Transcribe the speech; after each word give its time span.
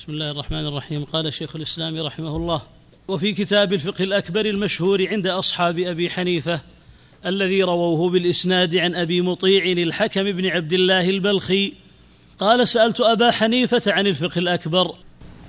بسم 0.00 0.12
الله 0.12 0.30
الرحمن 0.30 0.66
الرحيم. 0.66 1.04
قال 1.04 1.34
شيخ 1.34 1.56
الإسلام 1.56 2.00
رحمه 2.00 2.36
الله 2.36 2.62
وفي 3.08 3.32
كتاب 3.32 3.72
الفقه 3.72 4.04
الأكبر 4.04 4.46
المشهور 4.46 5.08
عند 5.08 5.26
أصحاب 5.26 5.78
أبي 5.78 6.10
حنيفة 6.10 6.60
الذي 7.26 7.62
رووه 7.62 8.10
بالإسناد 8.10 8.76
عن 8.76 8.94
أبي 8.94 9.20
مطيع 9.20 9.64
الحكم 9.64 10.22
بن 10.22 10.46
عبد 10.46 10.72
الله 10.72 11.10
البلخي 11.10 11.72
قال 12.38 12.68
سألت 12.68 13.00
أبا 13.00 13.30
حنيفة 13.30 13.82
عن 13.86 14.06
الفقه 14.06 14.38
الأكبر. 14.38 14.94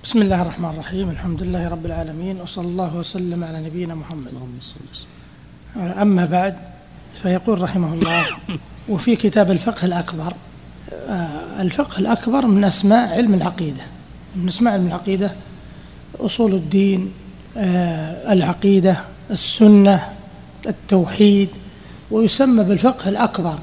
بسم 0.04 0.22
الله 0.22 0.42
الرحمن 0.42 0.70
الرحيم. 0.70 1.10
الحمد 1.10 1.44
لله 1.44 1.70
رب 1.70 1.86
العالمين 1.86 2.42
وصلى 2.42 2.68
الله 2.68 2.98
وسلم 2.98 3.44
على 3.44 3.62
نبينا 3.62 3.96
محمد. 3.96 4.28
اللهم 4.28 4.58
صل 4.60 4.76
وسلم. 4.92 5.82
أما 6.02 6.26
بعد 6.26 6.58
فيقول 7.22 7.62
رحمه 7.62 7.94
الله 7.94 8.26
وفي 8.90 9.16
كتاب 9.16 9.52
الفقه 9.52 9.86
الأكبر 9.86 10.34
آه، 10.92 11.62
الفقه 11.62 12.00
الأكبر 12.00 12.46
من 12.46 12.64
أسماء 12.64 13.14
علم 13.14 13.34
العقيدة. 13.34 14.01
من 14.36 14.48
أسماء 14.48 14.74
علم 14.74 14.88
العقيدة 14.88 15.32
أصول 16.20 16.54
الدين 16.54 17.12
آه، 17.58 18.34
العقيدة 18.34 18.98
السنة 19.32 20.14
التوحيد 20.68 21.50
ويسمى 22.12 22.64
بالفقه 22.64 23.10
الأكبر 23.10 23.60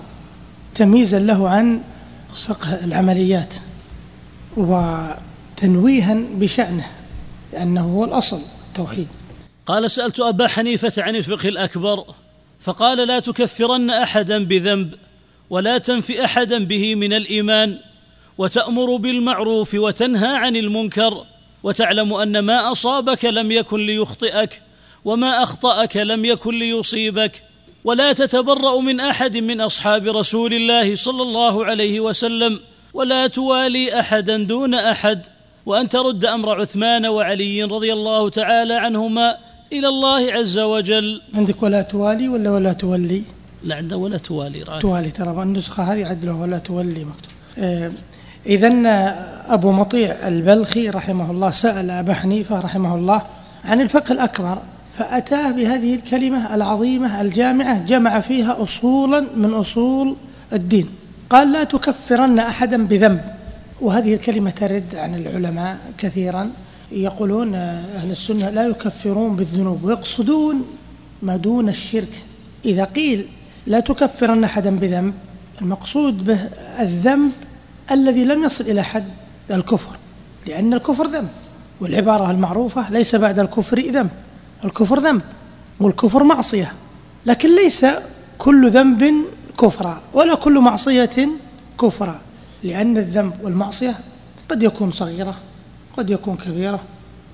تمييزا 0.75 1.19
له 1.19 1.49
عن 1.49 1.81
فقه 2.35 2.85
العمليات 2.85 3.55
وتنويها 4.57 6.19
بشأنه 6.35 6.87
لأنه 7.53 7.81
هو 7.81 8.05
الأصل 8.05 8.41
التوحيد. 8.69 9.09
قال 9.67 9.91
سألت 9.91 10.21
أبا 10.21 10.47
حنيفة 10.47 10.93
عن 10.99 11.17
الفقه 11.17 11.49
الأكبر 11.49 12.05
فقال 12.61 13.09
لا 13.09 13.19
تكفرن 13.19 13.91
احدا 13.91 14.45
بذنب 14.45 14.95
ولا 15.51 15.79
تنفي 15.79 16.25
احدا 16.25 16.65
به 16.65 16.95
من 16.95 17.13
الإيمان. 17.13 17.79
وتأمر 18.39 18.97
بالمعروف 18.97 19.75
وتنهى 19.75 20.37
عن 20.37 20.57
المنكر 20.57 21.25
وتعلم 21.63 22.15
أن 22.15 22.39
ما 22.39 22.73
أصابك 22.73 23.25
لم 23.25 23.53
يكن 23.53 23.87
ليخطئك 23.87 24.63
وما 25.05 25.43
أخطأك 25.43 25.97
لم 25.97 26.25
يكن 26.25 26.59
ليصيبك 26.59 27.43
ولا 27.85 28.13
تتبرأ 28.13 28.81
من 28.81 29.01
أحد 29.01 29.37
من 29.37 29.61
أصحاب 29.61 30.07
رسول 30.07 30.55
الله 30.55 30.95
صلى 30.95 31.23
الله 31.23 31.65
عليه 31.65 32.01
وسلم 32.01 32.61
ولا 32.95 33.27
توالي 33.27 34.01
أحدا 34.01 34.37
دون 34.37 34.75
أحد 34.75 35.27
وأن 35.67 35.89
ترد 35.89 36.25
أمر 36.25 36.61
عثمان 36.61 37.07
وعلي 37.07 37.63
رضي 37.63 37.93
الله 37.93 38.29
تعالى 38.29 38.75
عنهما 38.75 39.37
إلى 39.73 39.89
الله 39.89 40.33
عز 40.33 40.59
وجل. 40.59 41.23
عندك 41.35 41.63
ولا 41.63 41.83
توالي 41.83 42.29
ولا 42.29 42.51
ولا 42.51 42.73
تولي؟ 42.73 43.23
لا 43.65 43.75
عنده 43.75 43.97
ولا 43.97 44.19
توالي 44.19 44.63
راجع. 44.63 44.81
توالي 44.81 45.11
ترى 45.11 45.43
النسخة 45.43 45.83
هذه 45.83 46.07
عدله 46.07 46.35
ولا 46.41 46.59
تولي 46.59 47.05
مكتوب. 47.05 47.33
آه 47.59 47.93
إذا 48.47 48.69
أبو 49.49 49.73
مطيع 49.73 50.29
البلخي 50.29 50.91
رحمه 50.91 51.31
الله 51.31 51.51
سأل 51.51 51.91
أبا 51.91 52.15
حنيفة 52.15 52.61
رحمه 52.61 52.95
الله 52.95 53.23
عن 53.65 53.81
الفقه 53.81 54.13
الأكبر 54.13 54.59
فأتاه 54.99 55.51
بهذه 55.51 55.95
الكلمة 55.95 56.55
العظيمة 56.55 57.21
الجامعة 57.21 57.79
جمع 57.79 58.21
فيها 58.21 58.63
أصولا 58.63 59.25
من 59.37 59.51
أصول 59.51 60.17
الدين. 60.53 60.89
قال 61.31 61.53
لا 61.53 61.65
تكفرن 61.65 62.39
أحدا 62.39 62.87
بذنب. 62.87 63.21
وهذه 63.81 64.15
الكلمة 64.15 64.51
ترد 64.51 64.95
عن 64.95 65.15
العلماء 65.15 65.79
كثيرا 65.99 66.51
يقولون 66.93 67.55
أهل 67.55 68.11
السنة 68.11 68.51
لا 68.51 68.67
يكفرون 68.67 69.37
بالذنوب 69.37 69.85
ويقصدون 69.85 70.65
ما 71.23 71.37
دون 71.37 71.69
الشرك. 71.69 72.23
إذا 72.65 72.85
قيل 72.85 73.27
لا 73.67 73.81
تكفرن 73.81 74.45
أحدا 74.45 74.77
بذنب 74.77 75.15
المقصود 75.63 76.25
به 76.25 76.39
الذنب 76.81 77.33
الذي 77.91 78.25
لم 78.25 78.45
يصل 78.45 78.65
إلى 78.65 78.83
حد 78.83 79.09
الكفر 79.51 79.97
لأن 80.47 80.75
الكفر 80.75 81.07
ذنب 81.07 81.29
والعبارة 81.81 82.31
المعروفة 82.31 82.91
ليس 82.91 83.17
بعد 83.17 83.39
الكفر 83.39 83.81
ذنب 83.81 84.11
الكفر 84.65 84.99
ذنب 84.99 85.23
والكفر 85.81 86.23
معصية 86.23 86.73
لكن 87.27 87.57
ليس 87.57 87.87
كل 88.39 88.71
ذنب 88.71 89.15
كفرا 89.61 90.03
ولا 90.15 90.35
كل 90.35 90.61
معصية 90.61 91.29
كفرا 91.81 92.21
لأن 92.63 92.97
الذنب 92.97 93.33
والمعصية 93.43 93.95
قد 94.49 94.63
يكون 94.63 94.91
صغيرة 94.91 95.35
قد 95.97 96.11
يكون 96.11 96.37
كبيرة 96.37 96.81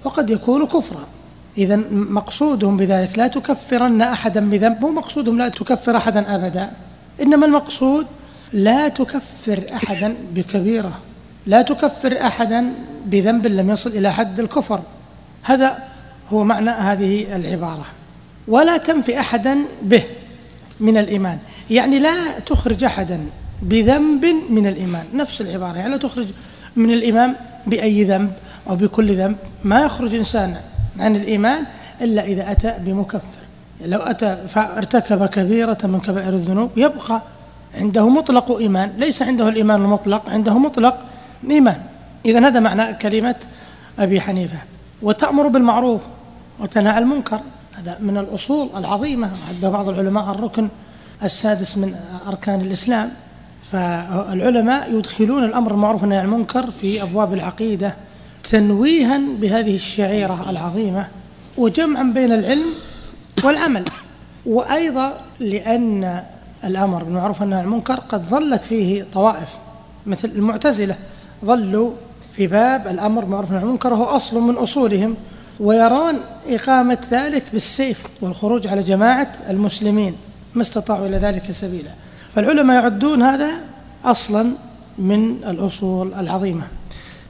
وقد 0.04 0.30
يكون 0.30 0.66
كفرا. 0.66 1.06
إذا 1.58 1.76
مقصودهم 1.90 2.76
بذلك 2.76 3.18
لا 3.18 3.26
تكفرن 3.26 4.02
أحدا 4.02 4.50
بذنب 4.50 4.80
مو 4.80 4.90
مقصودهم 4.90 5.38
لا 5.38 5.48
تكفر 5.48 5.96
أحدا 5.96 6.34
أبدا 6.34 6.70
إنما 7.22 7.46
المقصود 7.46 8.06
لا 8.52 8.88
تكفر 8.88 9.64
أحدا 9.74 10.14
بكبيرة 10.34 10.98
لا 11.46 11.62
تكفر 11.62 12.20
أحدا 12.20 12.66
بذنب 13.06 13.46
لم 13.46 13.70
يصل 13.70 13.90
إلى 13.90 14.12
حد 14.12 14.40
الكفر. 14.40 14.82
هذا 15.42 15.78
هو 16.32 16.44
معنى 16.44 16.70
هذه 16.70 17.36
العبارة. 17.36 17.84
ولا 18.48 18.76
تنفي 18.76 19.20
أحدا 19.20 19.58
به 19.82 20.02
من 20.80 20.96
الإيمان. 20.96 21.38
يعني 21.70 21.98
لا 21.98 22.38
تخرج 22.38 22.84
أحدا 22.84 23.26
بذنب 23.62 24.26
من 24.50 24.66
الإيمان. 24.66 25.04
نفس 25.14 25.40
العبارة 25.40 25.76
يعني 25.76 25.90
لا 25.90 25.96
تخرج 25.96 26.26
من 26.76 26.90
الإيمان 26.90 27.34
بأي 27.66 28.04
ذنب 28.04 28.32
أو 28.70 28.76
بكل 28.76 29.16
ذنب. 29.16 29.36
ما 29.64 29.80
يخرج 29.80 30.14
إنسان 30.14 30.56
عن 30.98 31.16
الإيمان 31.16 31.64
إلا 32.00 32.24
إذا 32.24 32.50
أتى 32.50 32.74
بمكفر. 32.78 33.38
لو 33.80 33.98
أتى 33.98 34.38
فارتكب 34.48 35.26
كبيرة 35.26 35.78
من 35.84 36.00
كبائر 36.00 36.28
الذنوب 36.28 36.70
يبقى 36.76 37.22
عنده 37.74 38.08
مطلق 38.08 38.56
إيمان 38.56 38.92
ليس 38.96 39.22
عنده 39.22 39.48
الإيمان 39.48 39.82
المطلق 39.82 40.30
عنده 40.30 40.58
مطلق 40.58 40.96
إيمان. 41.50 41.80
إذا 42.26 42.46
هذا 42.46 42.60
معنى 42.60 42.94
كلمة 42.94 43.36
أبي 43.98 44.20
حنيفة. 44.20 44.58
وتأمر 45.02 45.48
بالمعروف 45.48 46.00
وتنهى 46.60 46.92
عن 46.92 47.02
المنكر. 47.02 47.40
هذا 47.78 47.98
من 48.00 48.18
الأصول 48.18 48.68
العظيمة. 48.76 49.30
عد 49.48 49.70
بعض 49.70 49.88
العلماء 49.88 50.30
الركن 50.30 50.68
السادس 51.22 51.76
من 51.76 51.94
أركان 52.26 52.60
الإسلام. 52.60 53.10
فالعلماء 53.72 54.94
يدخلون 54.94 55.44
الأمر 55.44 55.70
المعروف 55.72 56.02
والنهي 56.02 56.18
عن 56.18 56.24
المنكر 56.24 56.70
في 56.70 57.02
أبواب 57.02 57.34
العقيدة 57.34 57.94
تنويها 58.50 59.20
بهذه 59.40 59.74
الشعيرة 59.74 60.50
العظيمة 60.50 61.06
وجمعا 61.58 62.02
بين 62.02 62.32
العلم 62.32 62.66
والعمل. 63.44 63.84
وأيضا 64.46 65.20
لأن 65.40 66.22
الأمر 66.64 67.04
بالمعروف 67.04 67.40
والنهي 67.40 67.58
عن 67.58 67.64
المنكر 67.64 67.94
قد 67.94 68.26
ظلت 68.26 68.64
فيه 68.64 69.06
طوائف 69.12 69.48
مثل 70.06 70.28
المعتزلة 70.28 70.96
ظلوا 71.44 71.90
في 72.32 72.46
باب 72.46 72.88
الأمر 72.88 73.22
بالمعروف 73.22 73.48
والنهي 73.48 73.62
عن 73.62 73.68
المنكر 73.68 73.92
وهو 73.92 74.04
أصل 74.04 74.40
من 74.40 74.54
أصولهم 74.54 75.16
ويرون 75.60 76.14
إقامة 76.48 76.98
ذلك 77.10 77.44
بالسيف 77.52 78.06
والخروج 78.20 78.66
على 78.66 78.82
جماعة 78.82 79.32
المسلمين 79.50 80.16
ما 80.54 80.62
استطاعوا 80.62 81.06
إلى 81.06 81.16
ذلك 81.16 81.50
سبيلا. 81.50 81.90
فالعلماء 82.34 82.82
يعدون 82.82 83.22
هذا 83.22 83.50
أصلا 84.04 84.52
من 84.98 85.30
الأصول 85.30 86.14
العظيمة. 86.14 86.64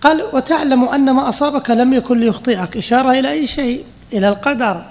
قال 0.01 0.23
وتعلم 0.33 0.85
أن 0.85 1.11
ما 1.11 1.29
أصابك 1.29 1.71
لم 1.71 1.93
يكن 1.93 2.19
ليخطئك. 2.19 2.77
إشارة 2.77 3.13
إلى 3.13 3.31
أي 3.31 3.47
شيء؟ 3.47 3.85
إلى 4.13 4.29
القدر. 4.29 4.85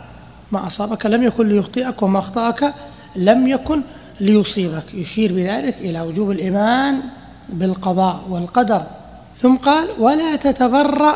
ما 0.51 0.67
أصابك 0.67 1.05
لم 1.05 1.23
يكن 1.23 1.47
ليخطئك 1.47 2.01
وما 2.03 2.19
أخطأك 2.19 2.73
لم 3.15 3.47
يكن 3.47 3.81
ليصيبك. 4.23 4.93
يشير 4.93 5.33
بذلك 5.33 5.75
إلى 5.81 6.01
وجوب 6.01 6.31
الإيمان 6.31 6.99
بالقضاء 7.49 8.23
والقدر. 8.29 8.83
ثم 9.41 9.55
قال 9.55 9.87
ولا 9.99 10.35
تتبرأ 10.35 11.15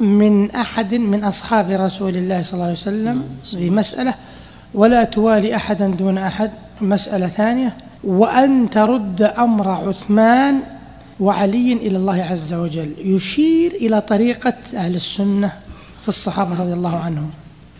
من 0.00 0.50
أحد 0.50 0.94
من 0.94 1.24
أصحاب 1.24 1.70
رسول 1.70 2.16
الله 2.16 2.42
صلى 2.42 2.52
الله 2.52 2.64
عليه 2.64 2.72
وسلم 2.72 3.24
هذه 3.54 3.70
مسألة. 3.70 4.14
ولا 4.74 5.04
توالي 5.04 5.56
أحدا 5.56 5.86
دون 5.86 6.18
أحد. 6.18 6.50
مسألة 6.80 7.28
ثانية 7.28 7.76
وأن 8.04 8.70
ترد 8.70 9.22
أمر 9.22 9.70
عثمان 9.70 10.60
وعلي 11.20 11.72
إلى 11.72 11.96
الله 11.96 12.22
عز 12.22 12.52
وجل. 12.52 12.94
يشير 12.98 13.72
إلى 13.72 14.00
طريقة 14.00 14.54
أهل 14.74 14.94
السنة 14.94 15.52
في 16.02 16.08
الصحابة 16.08 16.62
رضي 16.62 16.72
الله 16.72 16.98
عنهم. 16.98 17.30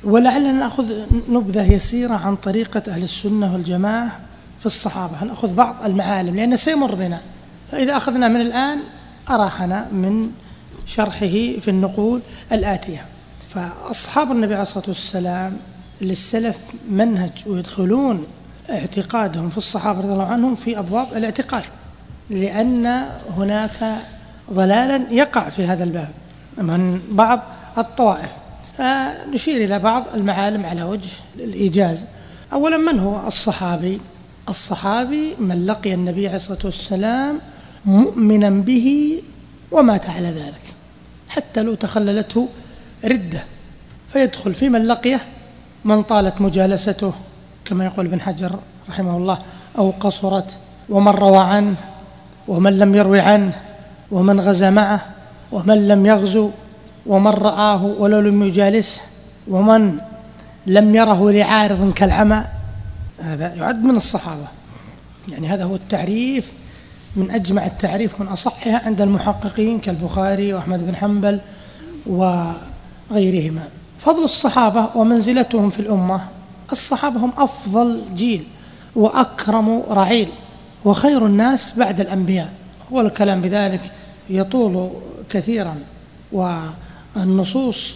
ولعلنا 0.04 0.52
نأخذ 0.52 0.92
نبذة 1.30 1.72
يسيرة 1.72 2.14
عن 2.14 2.36
طريقة 2.36 2.82
أهل 2.88 3.02
السنة 3.02 3.52
والجماعة. 3.52 4.20
في 4.60 4.66
الصحابة 4.66 5.24
نأخذ 5.24 5.54
بعض 5.54 5.74
المعالم؟ 5.84 6.36
لأنه 6.36 6.56
سيمر 6.56 6.94
بنا. 6.94 7.20
فإذا 7.72 7.96
أخذنا 7.96 8.28
من 8.28 8.40
الآن 8.40 8.80
أراحنا 9.30 9.88
من 9.92 10.30
شرحه 10.86 11.58
في 11.60 11.68
النقول 11.68 12.20
الآتية. 12.52 13.04
فأصحاب 13.48 14.32
النبي 14.32 14.54
عليه 14.54 14.62
الصلاة 14.62 14.84
والسلام 14.88 15.56
للسلف 16.00 16.58
منهج 16.90 17.30
ويدخلون 17.46 18.26
اعتقادهم 18.70 19.50
في 19.50 19.58
الصحابة 19.58 20.00
رضي 20.00 20.12
الله 20.12 20.26
عنهم 20.26 20.54
في 20.54 20.78
أبواب 20.78 21.06
الاعتقاد 21.16 21.62
لأن 22.30 23.06
هناك 23.36 23.96
ضلالا 24.52 25.02
يقع 25.10 25.48
في 25.48 25.66
هذا 25.66 25.84
الباب 25.84 26.10
من 26.58 27.00
بعض 27.10 27.40
الطوائف. 27.78 28.30
فنشير 28.78 29.64
إلى 29.64 29.78
بعض 29.78 30.04
المعالم 30.14 30.66
على 30.66 30.82
وجه 30.82 31.10
الإيجاز. 31.36 32.06
أولا 32.52 32.76
من 32.76 32.98
هو 32.98 33.26
الصحابي؟ 33.26 34.00
الصحابي 34.50 35.36
من 35.38 35.66
لقي 35.66 35.94
النبي 35.94 36.26
عليه 36.26 36.36
الصلاة 36.36 36.58
والسلام 36.64 37.40
مؤمنا 37.84 38.50
به 38.50 39.22
ومات 39.72 40.10
على 40.10 40.28
ذلك 40.28 40.74
حتى 41.28 41.62
لو 41.62 41.74
تخللته 41.74 42.48
ردة 43.04 43.44
فيدخل 44.12 44.54
في 44.54 44.68
من 44.68 44.86
لقيه 44.86 45.20
من 45.84 46.02
طالت 46.02 46.40
مجالسته 46.40 47.12
كما 47.64 47.84
يقول 47.84 48.06
ابن 48.06 48.20
حجر 48.20 48.58
رحمه 48.88 49.16
الله 49.16 49.38
أو 49.78 49.90
قصرت 49.90 50.58
ومن 50.88 51.12
روى 51.12 51.38
عنه 51.38 51.76
ومن 52.48 52.78
لم 52.78 52.94
يروي 52.94 53.20
عنه 53.20 53.52
ومن 54.10 54.40
غزا 54.40 54.70
معه 54.70 55.06
ومن 55.52 55.88
لم 55.88 56.06
يغزو 56.06 56.50
ومن 57.06 57.30
رآه 57.30 57.84
ولو 57.84 58.20
لم 58.20 58.42
يجالسه 58.42 59.00
ومن 59.48 59.96
لم 60.66 60.96
يره 60.96 61.30
لعارض 61.30 61.92
كالعمى. 61.92 62.44
هذا 63.20 63.54
يعد 63.54 63.84
من 63.84 63.96
الصحابة. 63.96 64.48
يعني 65.28 65.48
هذا 65.48 65.64
هو 65.64 65.74
التعريف 65.74 66.52
من 67.16 67.30
أجمع 67.30 67.66
التعريف 67.66 68.20
من 68.20 68.26
أصحها 68.26 68.86
عند 68.86 69.00
المحققين 69.00 69.78
كالبخاري 69.78 70.54
وأحمد 70.54 70.86
بن 70.86 70.96
حنبل 70.96 71.40
وغيرهما. 72.06 73.68
فضل 73.98 74.24
الصحابة 74.24 74.88
ومنزلتهم 74.94 75.70
في 75.70 75.80
الأمة 75.80 76.20
الصحابة 76.72 77.20
هم 77.24 77.32
أفضل 77.36 78.02
جيل 78.14 78.44
وأكرم 78.94 79.82
رعيل 79.90 80.28
وخير 80.84 81.26
الناس 81.26 81.74
بعد 81.78 82.00
الأنبياء. 82.00 82.52
والكلام 82.90 83.40
بذلك 83.40 83.92
يطول 84.30 84.90
كثيرا 85.30 85.76
والنصوص 86.32 87.94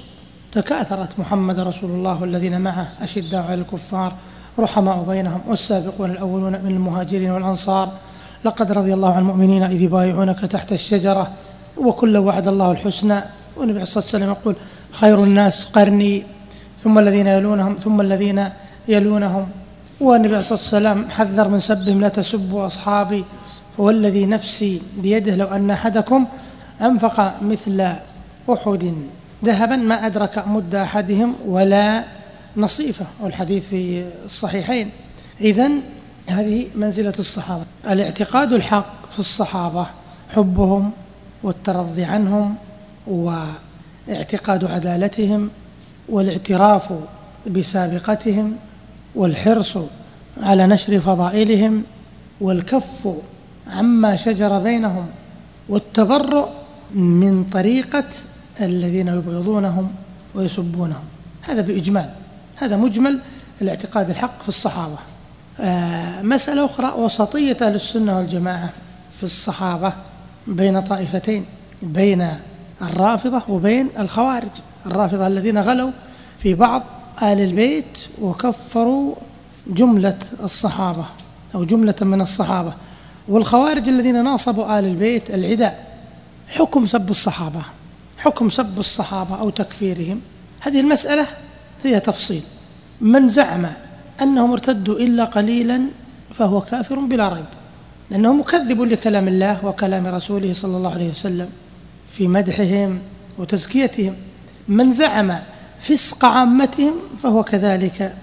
تكاثرت. 0.53 1.19
محمد 1.19 1.61
رسول 1.61 1.91
الله 1.91 2.21
والذين 2.21 2.61
معه 2.61 2.93
أشداء 3.01 3.43
على 3.43 3.55
الكفار 3.55 4.15
رحماء 4.59 5.05
بينهم 5.09 5.41
والسابقون 5.49 6.11
الأولون 6.11 6.53
من 6.53 6.71
المهاجرين 6.71 7.31
والأنصار. 7.31 7.93
لقد 8.45 8.73
رضي 8.73 8.95
الله 8.95 9.13
عن 9.15 9.23
المؤمنين 9.23 9.63
إذ 9.63 9.83
يبايعونك 9.83 10.41
تحت 10.41 10.73
الشجرة 10.73 11.31
وكل 11.77 12.17
وعد 12.17 12.49
الله 12.49 12.71
الحسنى. 12.71 13.21
والنبي 13.57 13.79
عليه 13.79 13.91
وسلم 13.91 14.29
يقول 14.29 14.55
خير 14.93 15.25
الناس 15.25 15.65
قرني 15.65 16.23
ثم 16.83 16.99
الذين 16.99 17.27
يلونهم 17.27 17.75
ثم 17.75 18.01
الذين 18.01 18.49
يلونهم. 18.89 19.49
والنبي 20.01 20.37
عليه 20.37 20.47
وسلم 20.47 21.11
حذر 21.11 21.49
من 21.49 21.61
سبهم 21.61 22.01
لا 22.01 22.09
تسبوا 22.09 22.67
أصحابي 22.67 23.25
فوالذي 23.77 24.27
نفسي 24.27 24.83
بيده 25.03 25.37
لو 25.37 25.47
أن 25.47 25.71
أحدكم 25.71 26.27
أنفق 26.81 27.43
مثل 27.43 27.95
أحد. 28.51 28.95
ذهبا 29.45 29.77
ما 29.77 30.07
أدرك 30.07 30.49
مد 30.49 30.75
أحدهم 30.75 31.35
ولا 31.47 32.05
نصيفة 32.57 33.07
والحديث 33.21 33.67
في 33.67 34.11
الصحيحين. 34.25 34.91
إذا 35.41 35.71
هذه 36.27 36.67
منزلة 36.75 37.15
الصحابة. 37.19 37.65
الاعتقاد 37.87 38.53
الحق 38.53 39.11
في 39.11 39.19
الصحابة 39.19 39.87
حبهم 40.31 40.91
والترضي 41.43 42.05
عنهم 42.05 42.55
واعتقاد 43.07 44.65
عدالتهم 44.65 45.51
والاعتراف 46.09 46.93
بسابقتهم 47.47 48.57
والحرص 49.15 49.79
على 50.37 50.67
نشر 50.67 51.01
فضائلهم 51.01 51.85
والكف 52.41 53.09
عما 53.67 54.17
شجر 54.17 54.59
بينهم 54.59 55.07
والتبرؤ 55.69 56.49
من 56.95 57.45
طريقة 57.45 58.09
الذين 58.61 59.09
يبغضونهم 59.09 59.93
ويسبونهم. 60.35 61.05
هذا 61.43 61.61
بإجمال 61.61 62.11
هذا 62.57 62.77
مجمل 62.77 63.21
الاعتقاد 63.63 64.11
الحق 64.11 64.43
في 64.43 64.49
الصحابة. 64.49 64.99
آه 65.61 66.23
مسألة 66.23 66.65
أخرى 66.65 66.93
وسطية 66.99 67.57
أهل 67.63 67.75
السنة 67.75 68.19
والجماعة 68.19 68.73
في 69.11 69.23
الصحابة 69.23 69.93
بين 70.47 70.81
طائفتين 70.81 71.45
بين 71.83 72.29
الرافضة 72.83 73.43
وبين 73.49 73.89
الخوارج. 73.99 74.51
الرافضة 74.87 75.27
الذين 75.27 75.59
غلوا 75.59 75.91
في 76.39 76.55
بعض 76.55 76.83
آل 77.23 77.41
البيت 77.41 77.99
وكفروا 78.21 79.15
جملة 79.67 80.19
الصحابة 80.43 81.05
أو 81.55 81.65
جملة 81.65 81.95
من 82.01 82.21
الصحابة. 82.21 82.73
والخوارج 83.29 83.89
الذين 83.89 84.25
ناصبوا 84.25 84.79
آل 84.79 84.85
البيت 84.85 85.31
العداء 85.31 85.95
حكم 86.49 86.87
سب 86.87 87.11
الصحابة 87.11 87.63
حكم 88.19 88.51
سب 88.51 88.79
الصحابة 88.79 89.41
أو 89.41 89.51
تكفيرهم. 89.51 90.21
هذه 90.61 90.81
المسألة 90.81 91.27
فيها 91.85 91.99
تفصيل. 91.99 92.43
من 93.01 93.29
زعم 93.29 93.67
أنهم 94.23 94.53
ارتدوا 94.53 94.99
إلا 94.99 95.25
قليلا 95.25 95.83
فهو 96.35 96.61
كافر 96.61 96.99
بلا 96.99 97.29
ريب. 97.29 97.45
لأنه 98.11 98.35
مكذب 98.35 98.83
لكلام 98.83 99.29
الله 99.29 99.67
وكلام 99.67 100.07
رسوله 100.07 100.53
صلى 100.53 100.77
الله 100.77 100.93
عليه 100.93 101.11
وسلم 101.11 101.49
في 102.09 102.29
مدحهم 102.29 102.99
وتزكيتهم. 103.39 104.15
من 104.69 104.93
زعم 104.93 105.35
فسق 105.81 106.25
عامتهم 106.25 106.95
فهو 107.19 107.43
كذلك 107.43 108.15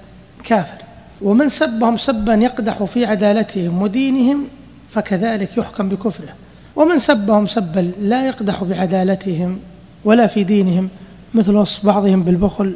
كافر. 0.44 0.78
ومن 1.22 1.50
سبهم 1.50 1.98
سبا 1.98 2.34
يقدح 2.34 2.84
في 2.84 3.06
عدالتهم 3.06 3.82
ودينهم 3.82 4.48
فكذلك 4.90 5.58
يحكم 5.58 5.90
بكفره. 5.90 6.34
ومن 6.76 7.00
سبهم 7.00 7.46
سبا 7.46 7.92
لا 8.00 8.28
يقدح 8.28 8.64
بعدالتهم 8.64 9.60
ولا 10.06 10.28
في 10.28 10.44
دينهم 10.44 10.90
مثل 11.34 11.56
وصف 11.56 11.86
بعضهم 11.86 12.24
بالبخل 12.24 12.76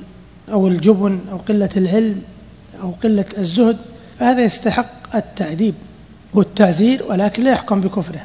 أو 0.51 0.67
الجبن 0.67 1.19
أو 1.31 1.37
قلة 1.37 1.69
العلم 1.77 2.21
أو 2.81 2.91
قلة 3.03 3.25
الزهد 3.37 3.77
فهذا 4.19 4.43
يستحق 4.43 5.15
التأديب 5.15 5.73
والتعزير 6.33 7.03
ولكن 7.09 7.43
لا 7.43 7.51
يحكم 7.51 7.81
بكفره. 7.81 8.21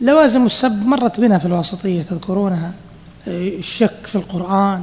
لوازم 0.00 0.46
السب 0.46 0.86
مرت 0.86 1.20
بنا 1.20 1.38
في 1.38 1.46
الواسطية 1.46 2.02
تذكرونها 2.02 2.72
الشك 3.28 4.06
في 4.06 4.16
القرآن 4.16 4.82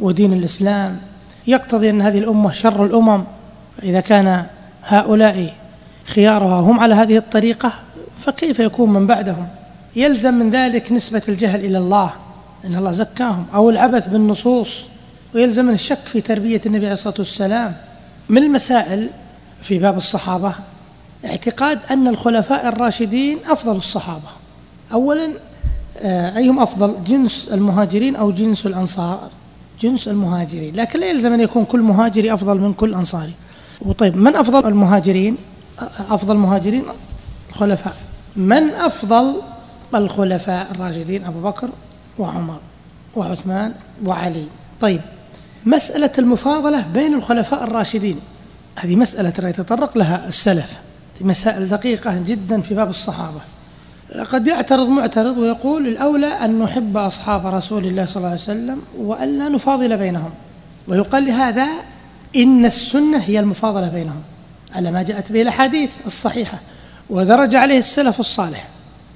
ودين 0.00 0.32
الإسلام. 0.32 1.00
يقتضي 1.46 1.90
أن 1.90 2.02
هذه 2.02 2.18
الأمة 2.18 2.52
شر 2.52 2.84
الأمم. 2.84 3.24
إذا 3.82 4.00
كان 4.00 4.46
هؤلاء 4.84 5.54
خيارها 6.04 6.60
هم 6.60 6.80
على 6.80 6.94
هذه 6.94 7.16
الطريقة 7.16 7.72
فكيف 8.20 8.58
يكون 8.58 8.92
من 8.92 9.06
بعدهم؟ 9.06 9.46
يلزم 9.96 10.34
من 10.34 10.50
ذلك 10.50 10.92
نسبة 10.92 11.22
الجهل 11.28 11.64
إلى 11.64 11.78
الله 11.78 12.10
أن 12.64 12.76
الله 12.76 12.90
زكاهم 12.90 13.46
أو 13.54 13.70
العبث 13.70 14.08
بالنصوص. 14.08 14.91
ويلزم 15.34 15.64
من 15.64 15.74
الشك 15.74 15.98
في 16.06 16.20
تربية 16.20 16.60
النبي 16.66 16.84
عليه 16.84 16.92
الصلاة 16.92 17.14
والسلام. 17.18 17.76
من 18.28 18.42
المسائل 18.42 19.08
في 19.62 19.78
باب 19.78 19.96
الصحابة؟ 19.96 20.54
اعتقاد 21.24 21.78
أن 21.90 22.08
الخلفاء 22.08 22.68
الراشدين 22.68 23.38
أفضل 23.48 23.76
الصحابة. 23.76 24.28
أولا 24.92 25.28
آه، 25.98 26.36
أيهم 26.36 26.60
أفضل؟ 26.60 27.04
جنس 27.04 27.48
المهاجرين 27.52 28.16
أو 28.16 28.30
جنس 28.30 28.66
الأنصار؟ 28.66 29.30
جنس 29.80 30.08
المهاجرين. 30.08 30.76
لكن 30.76 31.00
لا 31.00 31.10
يلزم 31.10 31.32
أن 31.32 31.40
يكون 31.40 31.64
كل 31.64 31.80
مهاجري 31.80 32.34
أفضل 32.34 32.58
من 32.58 32.72
كل 32.72 32.94
أنصاري. 32.94 33.32
وطيب 33.80 34.16
من 34.16 34.36
أفضل 34.36 34.68
المهاجرين؟ 34.68 35.36
أفضل 36.10 36.34
المهاجرين 36.34 36.84
الخلفاء. 37.50 37.94
من 38.36 38.68
أفضل 38.68 39.42
الخلفاء 39.94 40.70
الراشدين؟ 40.70 41.24
أبو 41.24 41.40
بكر 41.40 41.68
وعمر 42.18 42.58
وعثمان 43.16 43.74
وعلي. 44.04 44.44
طيب 44.80 45.00
مسألة 45.66 46.10
المفاضلة 46.18 46.86
بين 46.94 47.14
الخلفاء 47.14 47.64
الراشدين. 47.64 48.20
هذه 48.78 48.96
مسألة 48.96 49.48
يتطرق 49.48 49.98
لها 49.98 50.28
السلف. 50.28 50.72
مسائل 51.20 51.68
دقيقة 51.68 52.18
جدا 52.18 52.60
في 52.60 52.74
باب 52.74 52.90
الصحابة. 52.90 53.40
قد 54.32 54.46
يعترض 54.46 54.88
معترض 54.88 55.38
ويقول 55.38 55.86
الأولى 55.86 56.26
أن 56.26 56.58
نحب 56.58 56.96
أصحاب 56.96 57.46
رسول 57.46 57.84
الله 57.84 58.06
صلى 58.06 58.16
الله 58.16 58.28
عليه 58.28 58.40
وسلم 58.40 58.82
وألا 58.98 59.48
نفاضل 59.48 59.96
بينهم. 59.96 60.30
ويقال 60.88 61.26
لهذا 61.26 61.68
إن 62.36 62.64
السنة 62.64 63.18
هي 63.18 63.40
المفاضلة 63.40 63.88
بينهم. 63.88 64.22
على 64.74 64.90
ما 64.90 65.02
جاءت 65.02 65.32
به 65.32 65.42
الأحاديث 65.42 65.90
الصحيحة. 66.06 66.58
ودرج 67.10 67.54
عليه 67.54 67.78
السلف 67.78 68.20
الصالح 68.20 68.68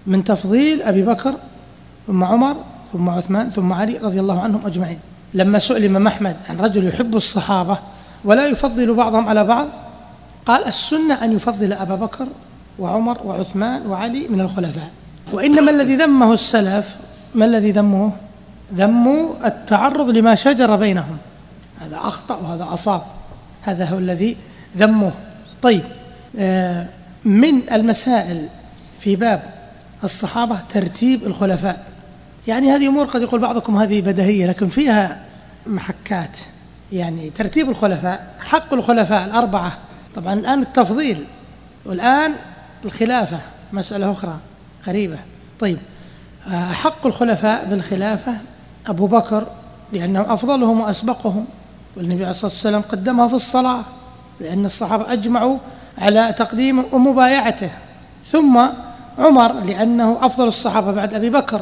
من 0.07 0.25
تفضيل 0.25 0.83
أبي 0.83 1.03
بكر 1.03 1.35
ثم 2.07 2.25
عمر 2.25 2.57
ثم 2.93 3.09
عثمان 3.09 3.51
ثم 3.51 3.73
علي 3.73 3.99
رضي 3.99 4.21
الله 4.21 4.41
عنهم 4.41 4.67
أجمعين. 4.67 4.99
لما 5.37 5.59
سئل 5.59 5.77
الإمام 5.77 6.07
أحمد 6.07 6.37
عن 6.49 6.57
رجل 6.61 6.87
يحب 6.87 7.17
الصحابة 7.17 7.79
ولا 8.25 8.47
يفضل 8.47 8.95
بعضهم 8.95 9.29
على 9.29 9.45
بعض 9.45 9.69
قال 10.47 10.65
السنة 10.65 11.25
أن 11.25 11.37
يفضل 11.37 11.73
أبا 11.73 11.95
بكر 11.95 12.27
وعمر 12.79 13.19
وعثمان 13.25 13.87
وعلي 13.87 14.29
من 14.29 14.41
الخلفاء. 14.41 14.91
وإنما 15.33 15.71
الذي 15.71 15.97
ذمه 15.97 16.33
السلف 16.33 16.97
ما 17.35 17.45
الذي 17.45 17.71
ذمه؟ 17.71 18.13
ذموا 18.75 19.47
التعرض 19.47 20.11
لما 20.11 20.35
شجر 20.35 20.77
بينهم. 20.77 21.17
هذا 21.81 21.97
أخطأ 21.97 22.37
وهذا 22.37 22.69
أصاب. 22.73 23.03
هذا 23.63 23.85
هو 23.85 23.99
الذي 23.99 24.37
ذمه. 24.77 25.13
طيب 25.63 25.83
آه، 26.39 26.87
من 27.25 27.73
المسائل 27.73 28.49
في 29.01 29.17
باب 29.17 29.43
الصحابة 30.05 30.59
ترتيب 30.69 31.27
الخلفاء. 31.27 31.85
يعني 32.49 32.71
هذه 32.71 32.89
أمور 32.89 33.07
قد 33.07 33.23
يقول 33.23 33.41
بعضكم 33.41 33.77
هذه 33.77 34.01
بدهية 34.01 34.47
لكن 34.47 34.69
فيها 34.69 35.26
محكات. 35.67 36.39
يعني 36.93 37.31
ترتيب 37.31 37.71
الخلفاء 37.71 38.35
حق 38.39 38.75
الخلفاء 38.75 39.25
الأربعة. 39.25 39.79
طبعا 40.17 40.35
الآن 40.35 40.63
التفضيل 40.63 41.27
والآن 41.87 42.35
الخلافة 42.85 43.39
مسألة 43.73 44.13
أخرى 44.13 44.39
قريبة. 44.87 45.19
طيب 45.61 45.79
آه، 46.49 46.73
حق 46.73 47.07
الخلفاء 47.07 47.67
بالخلافة 47.71 48.35
أبو 48.87 49.07
بكر 49.07 49.47
لأنه 49.93 50.35
أفضلهم 50.35 50.81
وأسبقهم 50.81 51.45
والنبي 51.97 52.15
عليه 52.15 52.31
الصلاة 52.31 52.51
والسلام 52.51 52.83
قدمها 52.83 53.29
في 53.29 53.35
الصلاة 53.35 53.83
لأن 54.41 54.65
الصحابة 54.65 55.13
أجمعوا 55.13 55.59
على 55.99 56.35
تقديم 56.39 56.85
ومبايعته. 56.93 57.71
ثم 58.31 58.67
عمر 59.19 59.53
لأنه 59.53 60.19
أفضل 60.23 60.49
الصحابة 60.49 60.93
بعد 60.93 61.15
أبي 61.15 61.31
بكر. 61.31 61.61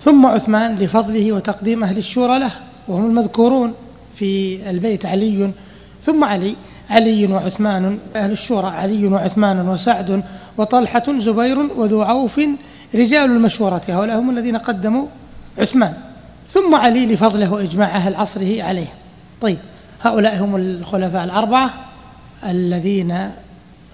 ثم 0.00 0.26
عثمان 0.26 0.74
لفضله 0.74 1.32
وتقديم 1.32 1.84
أهل 1.84 1.98
الشورى 1.98 2.38
له. 2.38 2.50
وهم 2.88 3.06
المذكورون 3.06 3.74
في 4.14 4.60
البيت 4.70 5.06
علي 5.06 5.50
ثم 6.02 6.24
علي 6.24 6.56
علي 6.90 7.26
وعثمان 7.26 7.98
أهل 8.16 8.30
الشورى 8.30 8.66
علي 8.66 9.06
وعثمان 9.06 9.68
وسعد 9.68 10.24
وطلحة 10.58 11.18
زبير 11.18 11.58
وذو 11.58 12.02
عوف 12.02 12.40
رجال 12.94 13.30
المشورة 13.30 13.82
هؤلاء 13.88 14.18
هم 14.18 14.30
الذين 14.30 14.56
قدموا 14.56 15.06
عثمان. 15.58 15.94
ثم 16.50 16.74
علي 16.74 17.06
لفضله 17.06 17.52
وإجماع 17.52 17.96
أهل 17.96 18.14
عصره 18.14 18.62
عليه. 18.62 18.86
طيب 19.40 19.58
هؤلاء 20.02 20.44
هم 20.44 20.56
الخلفاء 20.56 21.24
الأربعة 21.24 21.74
الذين 22.46 23.30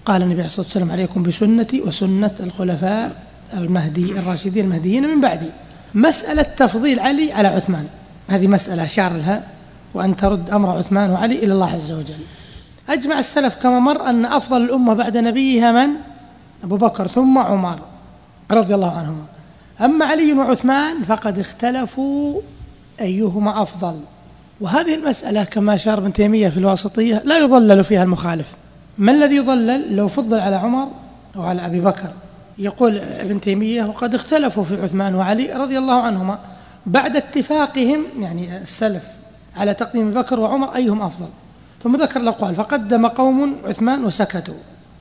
قال 0.04 0.22
النبي 0.22 0.34
عليه 0.34 0.46
الصلاة 0.46 0.66
والسلام 0.66 0.90
عليكم 0.90 1.22
بسنتي 1.22 1.80
وسنة 1.80 2.34
الخلفاء 2.40 3.16
المهدي 3.54 4.12
الراشدين 4.12 4.64
المهديين 4.64 5.08
من 5.08 5.20
بعدي. 5.20 5.46
مسألة 5.94 6.42
تفضيل 6.42 7.00
علي 7.00 7.32
على 7.32 7.48
عثمان. 7.48 7.86
هذه 8.28 8.46
مسألة 8.46 8.84
أشار 8.84 9.12
لها 9.12 9.48
وأن 9.94 10.16
ترد 10.16 10.50
أمر 10.50 10.78
عثمان 10.78 11.10
وعلي 11.10 11.34
إلى 11.34 11.52
الله 11.52 11.70
عز 11.72 11.92
وجل. 11.92 12.24
أجمع 12.88 13.18
السلف 13.18 13.54
كما 13.54 13.78
مر 13.78 14.08
أن 14.08 14.24
أفضل 14.24 14.62
الأمة 14.62 14.94
بعد 14.94 15.16
نبيها 15.16 15.72
من؟ 15.72 15.94
أبو 16.64 16.76
بكر 16.76 17.06
ثم 17.06 17.38
عمر 17.38 17.78
رضي 18.50 18.74
الله 18.74 18.98
عنهما. 18.98 19.24
أما 19.80 20.04
علي 20.04 20.32
وعثمان 20.32 21.02
فقد 21.04 21.38
اختلفوا 21.38 22.40
أيهما 23.00 23.62
أفضل. 23.62 24.00
وهذه 24.60 24.94
المسألة 24.94 25.44
كما 25.44 25.74
أشار 25.74 25.98
ابن 25.98 26.12
تيمية 26.12 26.48
في 26.48 26.56
الواسطية 26.56 27.22
لا 27.24 27.38
يضلل 27.38 27.84
فيها 27.84 28.02
المخالف. 28.02 28.46
ما 28.98 29.12
الذي 29.12 29.36
يضلل؟ 29.36 29.96
لو 29.96 30.08
فضل 30.08 30.40
على 30.40 30.56
عمر 30.56 30.88
أو 31.36 31.42
على 31.42 31.66
أبي 31.66 31.80
بكر. 31.80 32.12
يقول 32.58 32.98
ابن 32.98 33.40
تيمية 33.40 33.84
وقد 33.84 34.14
اختلفوا 34.14 34.64
في 34.64 34.82
عثمان 34.82 35.14
وعلي 35.14 35.52
رضي 35.52 35.78
الله 35.78 36.02
عنهما. 36.02 36.38
بعد 36.86 37.16
اتفاقهم 37.16 38.04
يعني 38.18 38.62
السلف 38.62 39.04
على 39.56 39.74
تقديم 39.74 40.10
بكر 40.10 40.40
وعمر 40.40 40.74
أيهم 40.74 41.02
أفضل؟ 41.02 41.28
ثم 41.82 41.96
ذكر 41.96 42.20
الأقوال 42.20 42.54
فقدم 42.54 43.06
قوم 43.06 43.56
عثمان 43.64 44.04
وسكتوا 44.04 44.54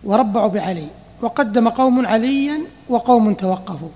وربعوا 0.04 0.48
بعلي 0.48 0.88
وقدم 1.22 1.70
قوم 1.70 2.06
عليا 2.06 2.60
وقوم 2.90 3.34
توقفوا. 3.34 3.90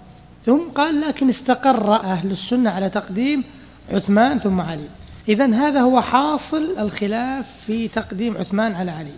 ثم 0.46 0.60
قال 0.76 1.02
لكن 1.02 1.30
استقر 1.30 1.94
أهل 1.94 2.32
السنة 2.32 2.70
على 2.70 2.90
تقديم 2.90 3.44
عثمان 3.92 4.38
ثم 4.40 4.62
علي. 4.62 4.88
إذا 5.30 5.46
هذا 5.46 5.82
هو 5.82 6.02
حاصل 6.02 6.76
الخلاف 6.80 7.50
في 7.68 7.88
تقديم 7.88 8.38
عثمان 8.38 8.76
على 8.76 8.92
علي. 8.92 9.14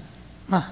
ما 0.49 0.63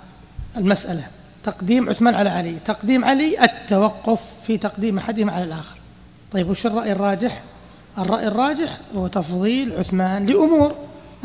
المسألة؟ 0.58 1.08
تقديم 1.44 1.90
عثمان 1.90 2.16
على 2.16 2.30
علي 2.30 2.56
تقديم 2.66 3.06
علي 3.06 3.44
التوقف 3.44 4.22
في 4.48 4.58
تقديم 4.58 4.98
أحدهم 4.98 5.30
على 5.30 5.44
الآخر. 5.44 5.76
طيب 6.32 6.50
وش 6.50 6.66
الرأي 6.66 6.92
الراجح؟ 6.92 7.42
الرأي 7.98 8.28
الراجح 8.28 8.78
هو 8.96 9.08
تفضيل 9.08 9.74
عثمان 9.74 10.26
لأمور 10.26 10.76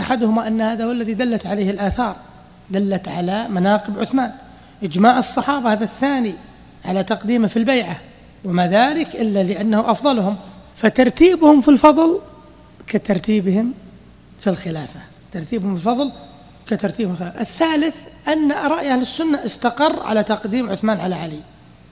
أحدهما 0.00 0.48
أن 0.48 0.60
هذا 0.60 0.84
هو 0.84 0.90
الذي 0.90 1.14
دلت 1.14 1.46
عليه 1.46 1.70
الآثار 1.70 2.16
دلت 2.70 3.08
على 3.08 3.48
مناقب 3.48 3.98
عثمان. 3.98 4.32
إجماع 4.82 5.18
الصحابة 5.18 5.72
هذا 5.72 5.84
الثاني 5.84 6.34
على 6.84 7.04
تقديمه 7.04 7.48
في 7.48 7.56
البيعة 7.56 8.00
وما 8.44 8.66
ذلك 8.66 9.16
إلا 9.16 9.42
لأنه 9.42 9.90
أفضلهم 9.90 10.36
فترتيبهم 10.76 11.60
في 11.60 11.68
الفضل 11.68 12.20
كترتيبهم 12.86 13.74
في 14.40 14.50
الخلافة 14.50 15.00
ترتيبهم 15.32 15.76
في 15.76 15.80
الفضل 15.80 16.12
كترتيبهم 16.66 17.16
في 17.16 17.22
الخلافة. 17.22 17.40
الثالث 17.40 17.96
أن 18.28 18.52
رأي 18.52 18.92
أهل 18.92 19.00
السنة 19.00 19.44
استقر 19.44 20.02
على 20.02 20.22
تقديم 20.22 20.70
عثمان 20.70 21.00
على 21.00 21.14
علي 21.14 21.40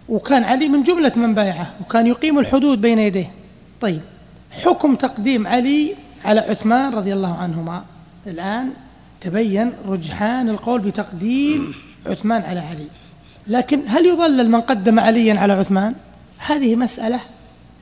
وكان 0.09 0.45
علي 0.45 0.69
من 0.69 0.83
جملة 0.83 1.13
من 1.17 1.35
بايعه 1.35 1.73
وكان 1.81 2.07
يقيم 2.07 2.39
الحدود 2.39 2.81
بين 2.81 2.99
يديه. 2.99 3.33
طيب 3.81 4.01
حكم 4.51 4.95
تقديم 4.95 5.47
علي 5.47 5.95
على 6.25 6.41
عثمان 6.41 6.95
رضي 6.95 7.13
الله 7.13 7.37
عنهما. 7.37 7.85
الآن 8.27 8.71
تبين 9.21 9.73
رجحان 9.87 10.49
القول 10.49 10.81
بتقديم 10.81 11.75
عثمان 12.07 12.43
على 12.43 12.61
علي. 12.61 12.87
لكن 13.47 13.83
هل 13.87 14.07
يضلل 14.07 14.51
من 14.51 14.61
قدم 14.61 15.01
عليا 15.01 15.41
على 15.41 15.53
عثمان؟ 15.53 15.95
هذه 16.39 16.77
مسألة 16.77 17.21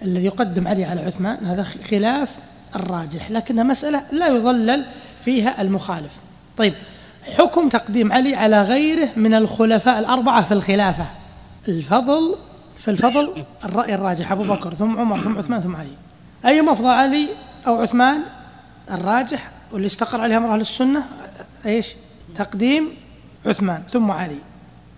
الذي 0.02 0.24
يقدم 0.24 0.68
علي 0.68 0.84
على 0.84 1.00
عثمان 1.00 1.46
هذا 1.46 1.62
خلاف 1.62 2.38
الراجح 2.76 3.30
لكنها 3.30 3.64
مسألة 3.64 4.02
لا 4.12 4.28
يضلل 4.28 4.86
فيها 5.24 5.62
المخالف. 5.62 6.12
طيب 6.56 6.74
حكم 7.38 7.68
تقديم 7.68 8.12
علي 8.12 8.34
على 8.34 8.62
غيره 8.62 9.08
من 9.16 9.34
الخلفاء 9.34 9.98
الأربعة 9.98 10.44
في 10.44 10.54
الخلافة. 10.54 11.06
الفضل 11.68 12.36
في 12.78 12.90
الفضل 12.90 13.44
الرأي 13.64 13.94
الراجح 13.94 14.32
أبو 14.32 14.42
بكر 14.42 14.74
ثم 14.74 14.98
عمر 14.98 15.20
ثم 15.20 15.38
عثمان 15.38 15.60
ثم 15.60 15.76
علي. 15.76 16.05
أي 16.46 16.72
أفضل 16.72 16.86
علي 16.86 17.28
أو 17.66 17.82
عثمان؟ 17.82 18.22
الراجح 18.90 19.50
واللي 19.72 19.86
استقر 19.86 20.20
عليه 20.20 20.36
أمر 20.36 20.54
أهل 20.54 20.60
السنة 20.60 21.04
إيش؟ 21.66 21.86
تقديم 22.36 22.90
عثمان 23.46 23.82
ثم 23.92 24.10
علي. 24.10 24.38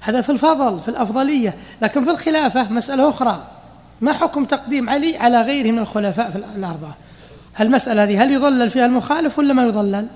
هذا 0.00 0.20
في 0.20 0.32
الفضل 0.32 0.80
في 0.80 0.88
الأفضلية 0.88 1.54
لكن 1.82 2.04
في 2.04 2.10
الخلافة 2.10 2.72
مسألة 2.72 3.08
أخرى. 3.08 3.46
ما 4.00 4.12
حكم 4.12 4.44
تقديم 4.44 4.90
علي 4.90 5.16
على 5.16 5.42
غيره 5.42 5.70
من 5.70 5.78
الخلفاء 5.78 6.30
في 6.30 6.36
الأربعة؟ 6.36 6.96
المسألة 7.60 8.04
هذه 8.04 8.24
هل 8.24 8.32
يضلل 8.32 8.70
فيها 8.70 8.86
المخالف 8.86 9.38
ولا 9.38 9.54
ما 9.54 9.62
يضلل؟ 9.62 10.08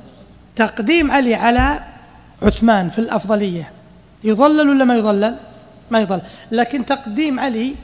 تقديم 0.56 1.10
علي 1.10 1.34
على 1.34 1.84
عثمان 2.42 2.90
في 2.90 2.98
الأفضلية 2.98 3.70
يضلل 4.24 4.68
ولا 4.68 4.84
ما 4.84 4.96
يضلل؟ 4.96 5.36
ما 5.90 6.00
يضلل. 6.00 6.22
لكن 6.50 6.86
تقديم 6.86 7.40
علي 7.40 7.74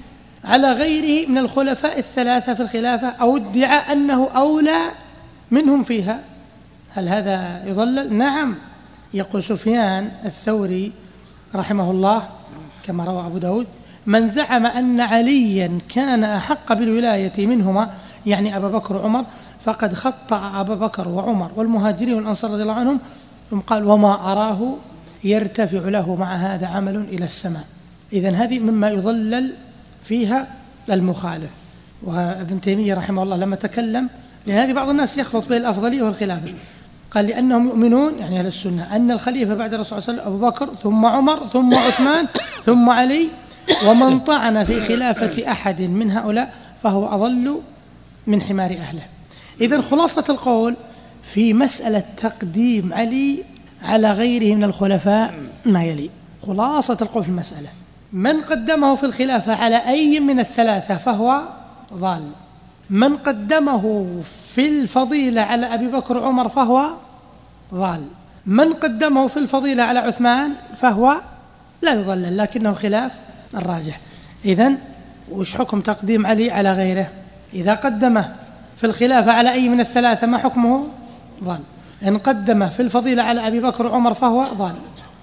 على 0.45 0.73
غيره 0.73 1.29
من 1.29 1.39
الخلفاء 1.39 1.99
الثلاثة 1.99 2.55
في 2.55 2.63
الخلافة 2.63 3.09
أو 3.09 3.37
ادعى 3.37 3.93
أنه 3.93 4.29
أولى 4.29 4.81
منهم 5.51 5.83
فيها. 5.83 6.21
هل 6.91 7.09
هذا 7.09 7.63
يضلل؟ 7.67 8.15
نعم 8.15 8.57
يقول 9.15 9.43
سفيان 9.43 10.11
الثوري 10.25 10.93
رحمه 11.55 11.91
الله 11.91 12.29
كما 12.83 13.05
روى 13.05 13.27
أبو 13.27 13.39
داود 13.39 13.67
من 14.07 14.29
زعم 14.29 14.67
أن 14.67 15.01
عليا 15.01 15.79
كان 15.89 16.25
أحق 16.25 16.73
بالولاية 16.73 17.47
منهما 17.47 17.91
يعني 18.27 18.57
أبا 18.57 18.69
بكر 18.69 18.97
وعمر 18.97 19.25
فقد 19.61 19.95
خطأ 19.95 20.61
أبا 20.61 20.75
بكر 20.75 21.09
وعمر 21.09 21.51
والمهاجرين 21.57 22.15
والأنصار 22.15 22.51
رضي 22.51 22.63
الله 22.63 22.75
عنهم 22.75 23.01
ثم 23.51 23.59
قال 23.61 23.85
وما 23.85 24.33
أراه 24.33 24.75
يرتفع 25.25 25.79
له 25.79 26.17
مع 26.17 26.35
هذا 26.35 26.67
عمل 26.67 26.97
إلى 26.97 27.25
السماء 27.25 27.65
إذا 28.13 28.31
هذه 28.31 28.59
مما 28.59 28.91
يضلل 28.91 29.55
فيها 30.03 30.47
المخالف. 30.91 31.51
وابن 32.03 32.61
تيمية 32.61 32.95
رحمه 32.95 33.23
الله 33.23 33.37
لما 33.37 33.57
تكلم 33.57 34.09
لأن 34.47 34.59
هذه 34.59 34.73
بعض 34.73 34.89
الناس 34.89 35.19
يخلط 35.19 35.49
بين 35.49 35.61
الأفضلية 35.61 36.03
والخلافة. 36.03 36.55
قال 37.11 37.27
لأنهم 37.27 37.67
يؤمنون 37.67 38.19
يعني 38.19 38.39
أهل 38.39 38.47
السنة 38.47 38.97
أن 38.97 39.11
الخليفة 39.11 39.55
بعد 39.55 39.75
الرسول 39.75 40.03
صلى 40.03 40.13
الله 40.13 40.23
عليه 40.23 40.33
وسلم 40.33 40.35
أبو 40.35 40.51
بكر 40.51 40.75
ثم 40.83 41.07
عمر 41.07 41.47
ثم 41.47 41.75
عثمان 41.75 42.27
ثم 42.65 42.91
علي 42.91 43.29
ومن 43.87 44.21
طعن 44.21 44.65
في 44.65 44.81
خلافة 44.81 45.53
أحد 45.53 45.83
من 45.83 46.11
هؤلاء 46.11 46.55
فهو 46.83 47.07
أضل 47.07 47.61
من 48.27 48.43
حمار 48.43 48.71
أهله. 48.71 49.03
إذا 49.61 49.81
خلاصة 49.81 50.25
القول 50.29 50.77
في 51.23 51.53
مسألة 51.53 52.05
تقديم 52.17 52.95
علي 52.95 53.45
على 53.83 54.13
غيره 54.13 54.55
من 54.55 54.65
الخلفاء 54.65 55.35
ما 55.67 55.85
يلي. 55.85 56.11
خلاصة 56.47 56.99
القول 57.03 57.23
في 57.23 57.29
المسألة. 57.29 57.69
من 58.13 58.41
قدمه 58.41 58.95
في 58.95 59.07
الخلافة 59.07 59.55
على 59.55 59.77
أي 59.77 60.21
من 60.21 60.41
الثلاثة 60.41 60.97
فهو 60.97 61.43
ضال. 61.95 62.31
من 62.91 63.17
قدمه 63.17 64.07
في 64.55 64.69
الفضيلة 64.69 65.43
على 65.43 65.75
أبي 65.75 65.87
بكر 65.87 66.17
وعمر 66.17 66.49
فهو 66.49 66.91
ضال. 67.75 68.09
من 68.47 68.73
قدمه 68.73 69.27
في 69.27 69.37
الفضيلة 69.37 69.83
على 69.83 69.99
عثمان 69.99 70.53
فهو 70.77 71.15
لا 71.83 71.93
يضلل 71.93 72.39
لكنه 72.39 72.73
خلاف 72.73 73.13
الراجح. 73.55 74.01
إذا 74.45 74.73
وش 75.31 75.57
حكم 75.57 75.81
تقديم 75.81 76.27
علي 76.27 76.51
على 76.51 76.73
غيره؟ 76.73 77.09
إذا 77.55 77.75
قدمه 77.75 78.35
في 78.77 78.85
الخلافة 78.85 79.33
على 79.33 79.53
أي 79.53 79.69
من 79.69 79.81
الثلاثة 79.81 80.27
ما 80.27 80.39
حكمه؟ 80.39 80.85
ضال. 81.45 81.61
إن 82.07 82.19
قدمه 82.19 82.69
في 82.69 82.83
الفضيلة 82.83 83.23
على 83.23 83.47
أبي 83.47 83.61
بكر 83.61 83.87
وعمر 83.87 84.15
فهو 84.15 84.45
ضال. 84.45 84.75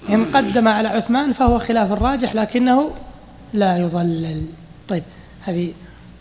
إن 0.10 0.26
قدم 0.26 0.68
على 0.68 0.88
عثمان 0.88 1.32
فهو 1.32 1.60
خلاف 1.60 1.92
الراجح 1.92 2.36
لكنه 2.36 2.92
لا 3.54 3.78
يضلل. 3.78 4.46
طيب 4.88 5.04
هذه 5.46 5.74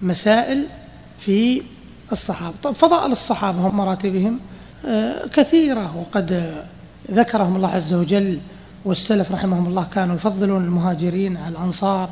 مسائل 0.02 0.66
في 1.18 1.62
الصحابة. 2.12 2.54
طيب 2.62 2.74
فضائل 2.74 3.12
الصحابة 3.12 3.68
هم 3.68 3.76
مراتبهم 3.76 4.40
آه، 4.86 5.26
كثيرة 5.26 5.96
وقد 5.96 6.54
ذكرهم 7.10 7.56
الله 7.56 7.68
عز 7.68 7.94
وجل 7.94 8.38
والسلف 8.84 9.32
رحمهم 9.32 9.66
الله 9.66 9.84
كانوا 9.94 10.14
يفضلون 10.14 10.64
المهاجرين 10.64 11.36
على 11.36 11.52
الأنصار 11.52 12.10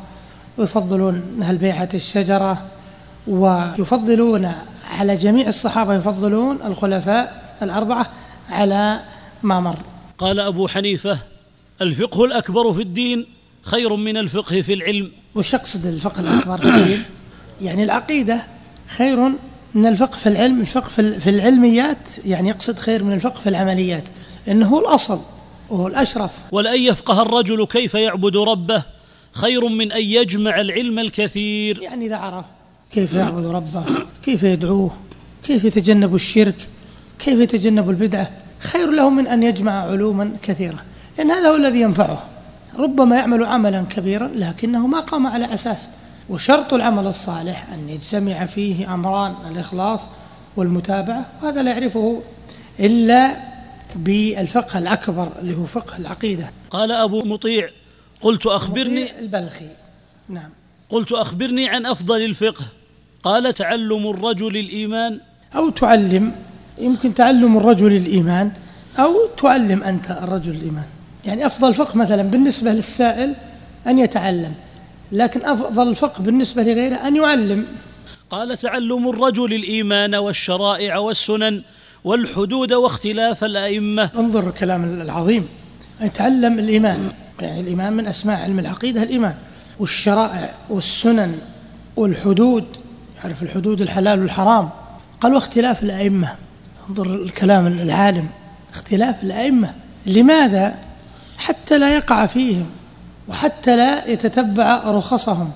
ويفضلون 0.58 1.38
أهل 1.42 1.56
بيعة 1.56 1.88
الشجرة 1.94 2.62
ويفضلون 3.26 4.52
على 4.84 5.14
جميع 5.14 5.48
الصحابة 5.48 5.94
يفضلون 5.94 6.58
الخلفاء 6.64 7.42
الأربعة 7.62 8.06
على 8.50 9.00
ما 9.42 9.60
مر. 9.60 9.78
قال 10.18 10.40
أبو 10.40 10.68
حنيفة 10.68 11.18
الفقه 11.82 12.24
الأكبر 12.24 12.72
في 12.72 12.82
الدين 12.82 13.26
خير 13.62 13.96
من 13.96 14.16
الفقه 14.16 14.62
في 14.62 14.72
العلم. 14.72 15.12
وش 15.34 15.54
يقصد 15.54 15.86
الفقه 15.86 16.20
الأكبر 16.20 16.58
في 16.58 16.68
الدين؟ 16.68 17.02
يعني 17.62 17.82
العقيدة 17.82 18.42
خير 18.86 19.18
من 19.74 19.86
الفقه 19.86 20.16
في 20.16 20.28
العلم. 20.28 20.60
الفقه 20.60 20.88
في 21.18 21.30
العلميات 21.30 22.08
يعني 22.26 22.48
يقصد 22.48 22.78
خير 22.78 23.04
من 23.04 23.12
الفقه 23.12 23.40
في 23.40 23.48
العمليات 23.48 24.04
لأنه 24.46 24.66
هو 24.66 24.80
الأصل 24.80 25.20
وهو 25.70 25.86
الأشرف. 25.86 26.30
ولأن 26.52 26.80
يفقه 26.80 27.22
الرجل 27.22 27.66
كيف 27.66 27.94
يعبد 27.94 28.36
ربه؟ 28.36 28.82
خير 29.32 29.68
من 29.68 29.92
أن 29.92 30.02
يجمع 30.02 30.60
العلم 30.60 30.98
الكثير. 30.98 31.82
يعني 31.82 32.06
إذا 32.06 32.16
عرف 32.16 32.44
كيف 32.92 33.12
يعبد 33.12 33.46
ربه 33.46 33.84
كيف 34.24 34.42
يدعوه 34.42 34.96
كيف 35.44 35.64
يتجنب 35.64 36.14
الشرك 36.14 36.68
كيف 37.18 37.38
يتجنب 37.38 37.90
البدعة 37.90 38.30
خير 38.58 38.90
له 38.90 39.10
من 39.10 39.26
أن 39.26 39.42
يجمع 39.42 39.72
علوما 39.72 40.32
كثيرة. 40.42 40.84
لأن 41.18 41.30
هذا 41.30 41.48
هو 41.48 41.56
الذي 41.56 41.80
ينفعه. 41.80 42.24
ربما 42.78 43.16
يعمل 43.16 43.44
عملا 43.44 43.82
كبيرا 43.82 44.28
لكنه 44.34 44.86
ما 44.86 45.00
قام 45.00 45.26
على 45.26 45.54
أساس. 45.54 45.88
وشرط 46.30 46.74
العمل 46.74 47.06
الصالح 47.06 47.72
أن 47.72 47.88
يجتمع 47.88 48.46
فيه 48.46 48.94
أمران 48.94 49.34
الإخلاص 49.50 50.00
والمتابعة 50.56 51.26
وهذا 51.42 51.62
لا 51.62 51.70
يعرفه 51.70 52.22
إلا 52.80 53.36
بالفقه 53.96 54.78
الأكبر 54.78 55.28
اللي 55.38 55.56
هو 55.56 55.64
فقه 55.64 55.96
العقيدة. 55.98 56.50
قال 56.70 56.92
أبو 56.92 57.22
مطيع 57.22 57.68
قلت 58.20 58.46
أخبرني 58.46 59.18
البلخي. 59.18 59.68
نعم. 60.28 60.50
قلت 60.90 61.12
أخبرني 61.12 61.68
عن 61.68 61.86
أفضل 61.86 62.24
الفقه. 62.24 62.64
قال 63.22 63.54
تعلم 63.54 64.10
الرجل 64.10 64.56
الإيمان. 64.56 65.20
أو 65.56 65.70
تعلم 65.70 66.32
يمكن 66.78 67.14
تعلم 67.14 67.56
الرجل 67.56 67.92
الإيمان 67.92 68.52
أو 68.98 69.26
تعلم 69.42 69.82
أنت 69.82 70.10
الرجل 70.10 70.52
الإيمان. 70.52 70.86
يعني 71.24 71.46
أفضل 71.46 71.74
فقه 71.74 71.96
مثلا 71.96 72.22
بالنسبة 72.22 72.72
للسائل 72.72 73.34
أن 73.86 73.98
يتعلم 73.98 74.54
لكن 75.12 75.44
أفضل 75.44 75.88
الفقه 75.88 76.22
بالنسبة 76.22 76.62
لغيره 76.62 76.96
أن 76.96 77.16
يعلم. 77.16 77.66
قال 78.30 78.56
تعلم 78.56 79.08
الرجل 79.08 79.54
الإيمان 79.54 80.14
والشرائع 80.14 80.98
والسنن 80.98 81.62
والحدود 82.04 82.72
واختلاف 82.72 83.44
الأئمة. 83.44 84.10
انظر 84.16 84.48
الكلام 84.48 84.84
العظيم. 84.84 85.48
يتعلم 86.00 86.58
الإيمان. 86.58 87.10
يعني 87.40 87.60
الإيمان 87.60 87.92
من 87.92 88.06
أسماء 88.06 88.40
علم 88.40 88.58
العقيدة 88.58 89.02
الإيمان. 89.02 89.34
والشرائع 89.78 90.54
والسنن 90.70 91.38
والحدود. 91.96 92.64
يعرف 93.18 93.42
الحدود 93.42 93.80
الحلال 93.80 94.20
والحرام. 94.20 94.70
قال 95.20 95.34
واختلاف 95.34 95.82
الأئمة. 95.82 96.28
انظر 96.88 97.14
الكلام 97.14 97.66
العالم. 97.66 98.28
اختلاف 98.72 99.22
الأئمة. 99.22 99.74
لماذا؟ 100.06 100.74
حتى 101.42 101.78
لا 101.78 101.94
يقع 101.94 102.26
فيهم 102.26 102.66
وحتى 103.28 103.76
لا 103.76 104.08
يتتبع 104.08 104.82
رخصهم 104.86 105.50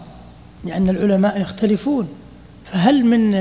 لأن 0.65 0.89
العلماء 0.89 1.41
يختلفون. 1.41 2.09
فهل 2.65 3.05
من 3.05 3.35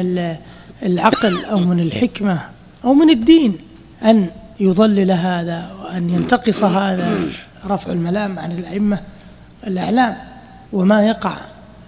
العقل 0.84 1.46
أو 1.46 1.58
من 1.58 1.80
الحكمة 1.80 2.40
أو 2.84 2.94
من 2.94 3.10
الدين 3.10 3.58
أن 4.04 4.32
يضلل 4.60 5.12
هذا 5.12 5.72
وأن 5.82 6.10
ينتقص 6.10 6.64
هذا 6.64 7.18
رفع 7.68 7.92
الملام 7.92 8.40
عن 8.40 8.52
الأئمة؟ 8.52 9.00
الأعلام. 9.68 10.18
وما 10.74 11.08
يقع 11.08 11.38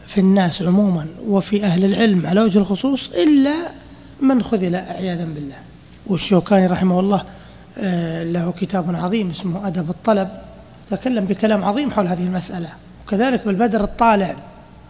في 0.05 0.19
الناس 0.19 0.61
عموما 0.61 1.05
وفي 1.27 1.63
أهل 1.63 1.85
العلم 1.85 2.25
على 2.25 2.41
وجه 2.41 2.59
الخصوص 2.59 3.09
إلا 3.09 3.53
من 4.21 4.43
خذل 4.43 4.75
عياذا 4.75 5.25
بالله. 5.25 5.57
والشوكاني 6.07 6.67
رحمه 6.67 6.99
الله 6.99 7.23
آه، 7.77 8.23
له 8.23 8.51
كتاب 8.51 8.95
عظيم 8.95 9.29
اسمه 9.29 9.67
أدب 9.67 9.89
الطلب. 9.89 10.46
تكلم 10.91 11.25
بكلام 11.25 11.63
عظيم 11.63 11.91
حول 11.91 12.07
هذه 12.07 12.23
المسألة. 12.23 12.69
وكذلك 13.05 13.45
بالبدر 13.45 13.83
الطالع 13.83 14.35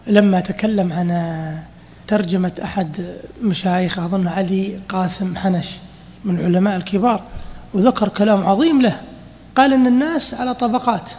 لما 0.06 0.40
تكلم 0.40 0.92
عن 0.92 1.58
ترجمة 2.06 2.52
أحد 2.64 3.16
مشايخ 3.42 3.98
أظن 3.98 4.26
علي 4.26 4.80
قاسم 4.88 5.36
حنش 5.36 5.76
من 6.24 6.38
العلماء 6.38 6.76
الكبار 6.76 7.22
وذكر 7.74 8.08
كلام 8.08 8.46
عظيم 8.46 8.82
له. 8.82 9.00
قال 9.56 9.72
أن 9.72 9.86
الناس 9.86 10.34
على 10.34 10.54
طبقات 10.54 11.10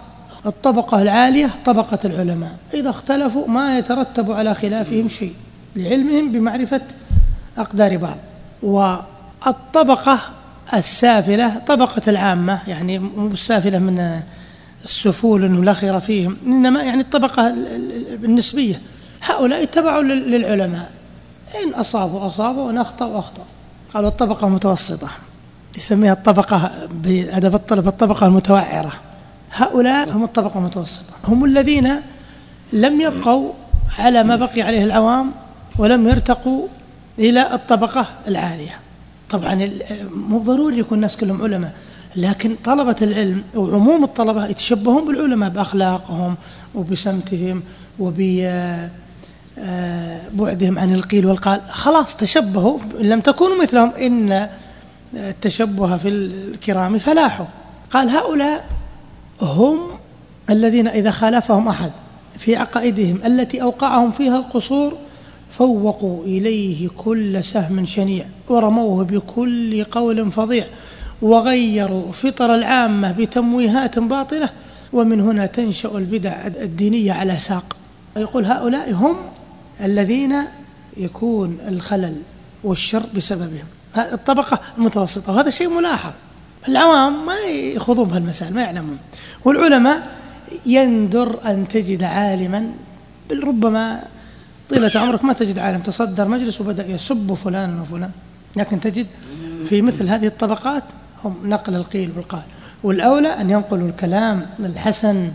الطبقة 0.46 1.02
العالية 1.02 1.50
طبقة 1.66 2.00
العلماء. 2.06 2.52
إذا 2.74 2.90
اختلفوا 2.90 3.48
ما 3.48 3.78
يترتب 3.78 4.32
على 4.32 4.56
خلافهم 4.56 5.10
شيء 5.10 5.34
لعلمهم 5.76 6.32
بمعرفة 6.32 6.82
أقدار 7.58 7.98
بعض. 7.98 8.18
والطبقة 8.64 10.20
السافلة 10.74 11.60
طبقة 11.60 12.02
العامة 12.08 12.60
يعني 12.68 12.98
السافلة 13.18 13.80
من 13.80 14.22
السفول 14.84 15.44
أنه 15.44 15.64
لا 15.64 15.74
خير 15.74 16.00
فيهم. 16.00 16.38
إنما 16.46 16.84
يعني 16.84 17.02
الطبقة 17.02 17.48
النسبية. 18.24 18.82
هؤلاء 19.24 19.64
اتبعوا 19.64 20.04
للعلماء. 20.04 20.92
إن 21.64 21.74
أصابوا 21.74 22.28
أصابوا. 22.28 22.64
وإن 22.64 22.78
أخطأوا 22.78 23.20
أخطأوا. 23.20 23.46
قالوا 23.94 24.10
الطبقة 24.10 24.48
المتوسطة 24.48 25.08
يسميها 25.78 26.14
الطبقة 26.14 26.72
بأدب 26.92 27.56
الطلب 27.56 27.88
الطبقة 27.88 28.28
المتوعرة. 28.28 28.92
هؤلاء 29.54 30.12
هم 30.12 30.24
الطبقة 30.24 30.60
المتوسطة. 30.60 31.14
هم 31.28 31.46
الذين 31.46 31.96
لم 32.74 33.02
يبقوا 33.02 33.52
على 34.00 34.24
ما 34.24 34.36
بقي 34.36 34.62
عليه 34.62 34.84
العوام 34.84 35.32
ولم 35.78 36.08
يرتقوا 36.08 36.68
إلى 37.20 37.54
الطبقة 37.54 38.08
العالية. 38.28 38.80
طبعا 39.30 39.70
مو 40.12 40.40
ضروري 40.40 40.80
يكون 40.80 40.98
الناس 40.98 41.18
كلهم 41.18 41.44
علماء. 41.44 41.74
لكن 42.16 42.56
طلبة 42.64 42.96
العلم 43.02 43.44
وعموم 43.56 44.04
الطلبة 44.04 44.48
يتشبهون 44.48 45.08
بالعلماء 45.08 45.50
بأخلاقهم 45.50 46.38
وبسمتهم 46.76 47.64
وب 48.00 48.20
آه، 48.42 48.90
عن 50.80 50.94
القيل 50.94 51.26
والقال. 51.26 51.62
خلاص 51.70 52.16
تشبهوا 52.16 52.80
لم 53.00 53.20
تكونوا 53.20 53.64
مثلهم 53.64 53.90
إن 53.90 54.50
التشبه 55.14 55.98
في 55.98 56.10
الكرام 56.10 56.98
فلاحوا 56.98 57.46
قال 57.90 58.10
هؤلاء 58.10 58.66
هم 59.42 59.80
الذين 60.50 60.88
إذا 60.88 61.12
خالفهم 61.12 61.68
أحد 61.68 61.92
في 62.38 62.56
عقائدهم 62.56 63.20
التي 63.26 63.62
أوقعهم 63.62 64.12
فيها 64.12 64.38
القصور 64.38 64.94
فوقوا 65.52 66.24
إليه 66.24 66.90
كل 66.98 67.44
سهم 67.44 67.86
شنيع 67.86 68.26
ورموه 68.50 69.04
بكل 69.04 69.84
قول 69.84 70.32
فظيع. 70.32 70.66
وغيروا 71.22 72.12
فطر 72.12 72.56
العامة 72.56 73.12
بتمويهات 73.12 74.00
باطلة 74.00 74.50
ومن 74.94 75.22
هنا 75.22 75.46
تنشأ 75.46 75.98
البدع 75.98 76.48
الدينية 76.48 77.14
على 77.14 77.36
ساق. 77.36 77.76
يقول 78.18 78.46
هؤلاء 78.46 78.94
هم 78.94 79.16
الذين 79.82 80.36
يكون 80.98 81.58
الخلل 81.68 82.16
والشر 82.64 83.04
بسببهم. 83.16 83.66
الطبقة 83.98 84.60
المتوسطة. 84.78 85.34
وهذا 85.34 85.50
شيء 85.50 85.70
ملاحظ. 85.70 86.12
العوام 86.68 87.26
ما 87.26 87.40
يخوضون 87.50 88.08
بهالمسائل 88.08 88.54
ما 88.54 88.62
يعلمون. 88.62 88.98
والعلماء 89.46 90.18
يندر 90.66 91.40
أن 91.46 91.68
تجد 91.68 92.04
عالما. 92.04 92.72
بل 93.30 93.44
ربما 93.44 94.04
طيلة 94.70 94.92
عمرك 94.96 95.26
ما 95.26 95.34
تجد 95.34 95.60
عالم. 95.60 95.80
تصدر 95.80 96.28
مجلس 96.28 96.62
وبدأ 96.62 96.88
يسب 96.88 97.34
فلان 97.34 97.80
وفلان. 97.80 98.12
لكن 98.56 98.80
تجد 98.80 99.08
في 99.70 99.82
مثل 99.82 100.10
هذه 100.10 100.28
الطبقات 100.28 100.84
هم 101.26 101.36
نقل 101.44 101.76
القيل 101.76 102.12
والقال. 102.16 102.42
والأولى 102.84 103.28
أن 103.28 103.50
ينقلوا 103.50 103.90
الكلام 103.90 104.46
الحسن 104.60 105.32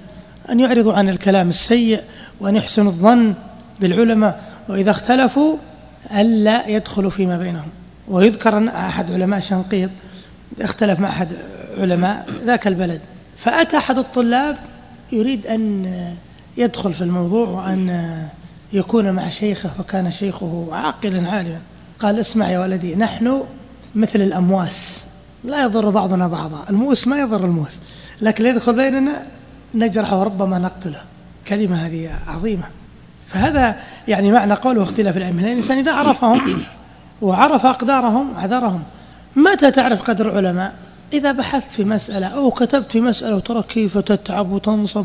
أن 0.51 0.61
يعرضوا 0.61 0.95
عن 0.95 1.09
الكلام 1.09 1.49
السيء 1.49 2.01
وأن 2.41 2.57
يحسنوا 2.57 2.91
الظن 2.91 3.35
بالعلماء. 3.81 4.43
وإذا 4.69 4.91
اختلفوا 4.91 5.57
ألا 6.17 6.69
يدخلوا 6.69 7.11
فيما 7.11 7.39
بينهم. 7.39 7.69
ويذكر 8.09 8.57
أن 8.57 8.69
أحد 8.69 9.13
علماء 9.13 9.41
شنقيط 9.41 9.91
اختلف 10.61 11.01
مع 11.01 11.09
أحد 11.09 11.29
علماء 11.79 12.27
ذاك 12.45 12.67
البلد. 12.67 13.01
فأتى 13.37 13.77
أحد 13.77 13.99
الطلاب 13.99 14.57
يريد 15.13 15.47
أن 15.47 15.93
يدخل 16.57 16.95
في 16.95 17.01
الموضوع 17.01 17.49
وأن 17.49 18.13
يكون 18.73 19.11
مع 19.13 19.29
شيخه 19.29 19.71
فكان 19.79 20.11
شيخه 20.11 20.69
عاقلا 20.73 21.31
عالما. 21.31 21.61
قال 21.99 22.19
اسمع 22.19 22.51
يا 22.51 22.59
ولدي 22.59 22.95
نحن 22.95 23.43
مثل 23.95 24.21
الأمواس. 24.21 25.04
لا 25.45 25.65
يضر 25.65 25.91
بعضنا 25.91 26.29
بعضا. 26.29 26.65
الموس 26.71 27.09
ما 27.09 27.19
يضر 27.19 27.45
الموس. 27.45 27.81
لكن 28.21 28.47
يدخل 28.47 28.73
بيننا 28.73 29.23
نجرحه 29.75 30.21
وربما 30.21 30.59
نقتله. 30.59 31.01
كلمة 31.49 31.87
هذه 31.87 32.11
عظيمة. 32.27 32.65
فهذا 33.29 33.77
يعني 34.09 34.33
معنى 34.33 34.55
قوله 34.55 34.83
اختلاف 34.83 35.17
الأئمة. 35.17 35.43
الإنسان 35.43 35.79
إذا 35.79 35.93
عرفهم 35.93 36.63
وعرف 37.23 37.67
أقدارهم 37.67 38.37
عذرهم. 38.37 38.83
متى 39.37 39.71
تعرف 39.71 40.03
قدر 40.03 40.31
العلماء؟ 40.31 40.75
إذا 41.13 41.33
بحثت 41.33 41.71
في 41.71 41.85
مسألة 41.85 42.27
أو 42.27 42.51
كتبت 42.51 42.93
في 42.93 43.01
مسألة 43.01 43.37
وترى 43.37 43.63
كيف 43.63 43.99
تتعب 43.99 44.51
وتنصب. 44.51 45.05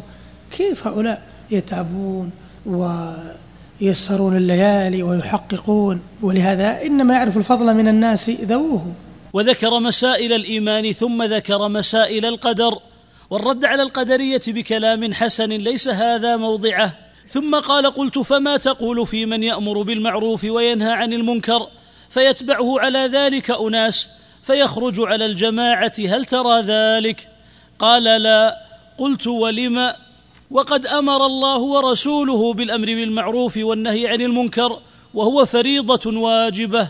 كيف 0.51 0.87
هؤلاء 0.87 1.21
يتعبون 1.51 2.31
يسهرون 3.81 4.37
الليالي 4.37 5.03
ويحققون؟ 5.03 6.01
ولهذا 6.21 6.81
إنما 6.81 7.13
يعرف 7.13 7.37
الفضل 7.37 7.73
من 7.73 7.87
الناس 7.87 8.29
ذووه. 8.29 8.85
وذكر 9.33 9.79
مسائل 9.79 10.33
الإيمان 10.33 10.91
ثم 10.91 11.23
ذكر 11.23 11.67
مسائل 11.67 12.25
القدر 12.25 12.79
والرد 13.29 13.65
على 13.65 13.83
القدرية 13.83 14.41
بكلام 14.47 15.13
حسن 15.13 15.49
ليس 15.49 15.87
هذا 15.87 16.37
موضعه. 16.37 16.97
ثم 17.27 17.55
قال 17.55 17.93
قلت 17.93 18.19
فما 18.19 18.57
تقول 18.57 19.07
في 19.07 19.25
من 19.25 19.43
يأمر 19.43 19.81
بالمعروف 19.81 20.43
وينهى 20.43 20.91
عن 20.91 21.13
المنكر؟ 21.13 21.67
فيتبعه 22.09 22.79
على 22.79 22.99
ذلك 22.99 23.51
أناس 23.51 24.09
فيخرج 24.43 24.95
على 24.99 25.25
الجماعة 25.25 25.93
هل 25.99 26.25
ترى 26.25 26.61
ذلك؟ 26.61 27.27
قال 27.79 28.03
لا. 28.03 28.57
قلت 28.97 29.27
ولم؟ 29.27 29.93
وقد 30.51 30.87
أمر 30.87 31.25
الله 31.25 31.59
ورسوله 31.59 32.53
بالأمر 32.53 32.85
بالمعروف 32.85 33.57
والنهي 33.57 34.07
عن 34.07 34.21
المنكر 34.21 34.79
وهو 35.13 35.45
فريضة 35.45 36.19
واجبة. 36.19 36.87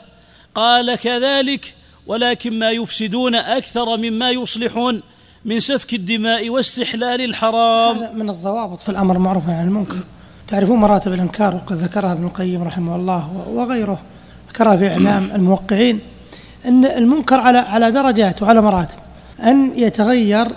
قال 0.56 0.95
كذلك 0.95 1.75
ولكن 2.10 2.60
ما 2.60 2.69
يفسدون 2.72 3.36
أكثر 3.36 3.98
مما 3.98 4.32
يصلحون 4.32 5.02
من 5.45 5.60
سفك 5.60 5.93
الدماء 5.93 6.50
واستحلال 6.50 7.22
الحرام. 7.22 7.98
هذا 7.98 8.12
من 8.12 8.30
الضوابط 8.30 8.80
في 8.80 8.89
الأمر 8.89 9.17
والنهي 9.17 9.54
عن 9.54 9.67
المنكر. 9.67 10.00
تعرفون 10.48 10.80
مراتب 10.80 11.13
الإنكار 11.13 11.56
وقد 11.56 11.76
ذكرها 11.76 12.12
ابن 12.12 12.26
القيم 12.26 12.63
رحمه 12.63 12.95
الله 12.95 13.48
وغيره. 13.50 14.02
ذكرها 14.50 14.78
في 14.78 14.88
إعلام 14.88 15.32
الموقعين 15.32 16.00
أن 16.65 16.86
المنكر 16.86 17.39
على 17.39 17.58
على 17.58 17.91
درجات 17.91 18.41
وعلى 18.41 18.62
مراتب. 18.62 18.98
أن 19.43 19.80
يتغير 19.80 20.48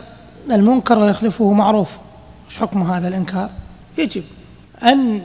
المنكر 0.53 0.99
ويخلفه 0.99 1.53
معروف. 1.53 1.89
إيش 2.49 2.59
حكم 2.59 2.83
هذا 2.83 3.09
الإنكار؟ 3.09 3.51
يجب. 3.99 4.25
أن 4.83 5.23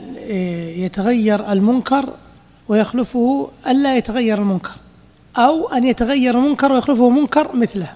يتغير 0.84 1.52
المنكر 1.52 2.14
ويخلفه 2.68 3.50
ألا 3.66 3.96
يتغير 3.96 4.38
المنكر. 4.38 4.76
أو 5.38 5.68
أن 5.68 5.84
يتغير 5.84 6.38
المنكر 6.38 6.72
ويخلفه 6.72 7.10
منكر 7.10 7.56
مثله. 7.56 7.92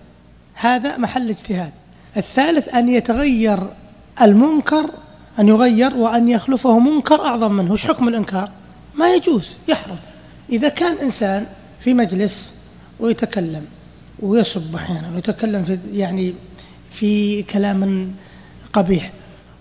هذا 0.54 0.96
محل 0.96 1.28
اجتهاد. 1.30 1.72
الثالث 2.16 2.74
أن 2.74 2.88
يتغير 2.88 3.58
المنكر 4.22 4.90
أن 5.38 5.48
يغير 5.48 5.96
وأن 5.96 6.28
يخلفه 6.28 6.78
منكر 6.78 7.24
أعظم 7.24 7.52
منه. 7.52 7.72
إيش 7.72 7.86
حكم 7.86 8.08
الإنكار؟ 8.08 8.50
ما 8.94 9.14
يجوز 9.14 9.56
يحرم. 9.68 9.96
إذا 10.50 10.68
كان 10.68 10.96
إنسان 10.96 11.46
في 11.80 11.94
مجلس 11.94 12.54
ويتكلم 13.00 13.64
ويسب 14.20 14.74
أحيانا 14.74 15.10
ويتكلم 15.14 15.64
في 15.64 15.78
يعني 15.92 16.34
في 16.90 17.42
كلام 17.42 18.12
قبيح 18.72 19.12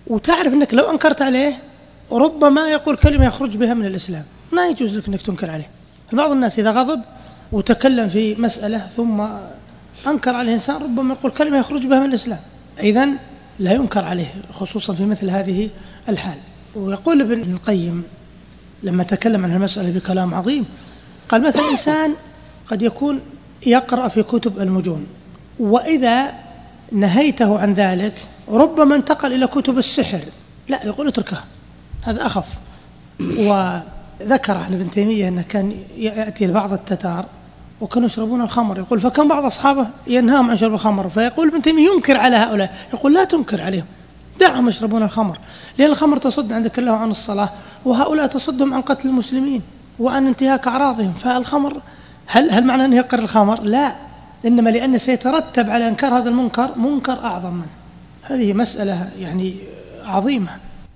وتعرف 0.06 0.52
إنك 0.52 0.74
لو 0.74 0.90
أنكرت 0.90 1.22
عليه 1.22 1.54
ربما 2.12 2.68
يقول 2.68 2.96
كلمة 2.96 3.26
يخرج 3.26 3.56
بها 3.56 3.74
من 3.74 3.86
الإسلام. 3.86 4.24
ما 4.52 4.68
يجوز 4.68 4.98
لك 4.98 5.08
إنك 5.08 5.22
تنكر 5.22 5.50
عليه. 5.50 5.70
بعض 6.12 6.30
الناس 6.30 6.58
إذا 6.58 6.70
غضب 6.70 7.02
وتكلم 7.52 8.08
في 8.08 8.34
مسألة 8.34 8.86
ثم 8.96 9.22
أنكر 10.06 10.36
عليه 10.36 10.52
انسان 10.52 10.76
ربما 10.76 11.14
يقول 11.14 11.32
كلمة 11.32 11.58
يخرج 11.58 11.86
بها 11.86 12.00
من 12.00 12.06
الإسلام. 12.06 12.40
اذا 12.80 13.08
لا 13.58 13.72
ينكر 13.72 14.04
عليه 14.04 14.32
خصوصا 14.52 14.94
في 14.94 15.04
مثل 15.04 15.30
هذه 15.30 15.70
الحال. 16.08 16.38
ويقول 16.74 17.20
ابن 17.20 17.52
القيم 17.52 18.04
لما 18.82 19.04
تكلم 19.04 19.44
عن 19.44 19.52
المسألة 19.52 19.90
بكلام 19.90 20.34
عظيم 20.34 20.64
قال 21.28 21.42
مثلا 21.42 21.70
انسان 21.70 22.14
قد 22.66 22.82
يكون 22.82 23.20
يقرأ 23.66 24.08
في 24.08 24.22
كتب 24.22 24.60
المجون 24.60 25.06
وإذا 25.58 26.32
نهيته 26.92 27.58
عن 27.58 27.74
ذلك 27.74 28.14
ربما 28.48 28.96
انتقل 28.96 29.32
إلى 29.32 29.46
كتب 29.46 29.78
السحر. 29.78 30.20
لا 30.68 30.86
يقول 30.86 31.08
اتركه 31.08 31.44
هذا 32.04 32.26
أخف. 32.26 32.58
وذكر 33.20 34.56
عن 34.56 34.72
ابن 34.74 34.90
تيمية 34.90 35.28
أنه 35.28 35.42
كان 35.42 35.76
يأتي 35.96 36.46
لبعض 36.46 36.72
التتار 36.72 37.26
وكانوا 37.82 38.06
يشربون 38.06 38.40
الخمر. 38.40 38.78
يقول 38.78 39.00
فكان 39.00 39.28
بعض 39.28 39.44
أصحابه 39.44 39.88
ينهاهم 40.06 40.50
عن 40.50 40.56
شرب 40.56 40.74
الخمر. 40.74 41.08
فيقول 41.08 41.48
ابن 41.48 41.62
تيمية 41.62 41.88
ينكر 41.90 42.16
على 42.16 42.36
هؤلاء. 42.36 42.74
يقول 42.94 43.14
لا 43.14 43.24
تنكر 43.24 43.62
عليهم. 43.62 43.84
دعهم 44.40 44.68
يشربون 44.68 45.02
الخمر. 45.02 45.38
لأن 45.78 45.90
الخمر 45.90 46.16
تصد 46.16 46.52
عندك 46.52 46.78
الله 46.78 46.92
عن 46.92 47.10
الصلاة 47.10 47.50
وهؤلاء 47.84 48.26
تصدهم 48.26 48.74
عن 48.74 48.80
قتل 48.80 49.08
المسلمين 49.08 49.62
وعن 49.98 50.26
انتهاك 50.26 50.66
أعراضهم. 50.66 51.12
فالخمر 51.12 51.80
هل 52.26 52.50
هل 52.50 52.64
معنى 52.64 52.84
أن 52.84 52.92
يقر 52.92 53.18
الخمر؟ 53.18 53.60
لا. 53.62 53.96
إنما 54.46 54.70
لأن 54.70 54.98
سيترتب 54.98 55.70
على 55.70 55.88
إنكار 55.88 56.18
هذا 56.18 56.28
المنكر 56.28 56.78
منكر 56.78 57.24
أعظم 57.24 57.54
منه 57.54 57.66
هذه 58.22 58.52
مسألة 58.52 59.10
يعني 59.18 59.54
عظيمة. 60.04 60.50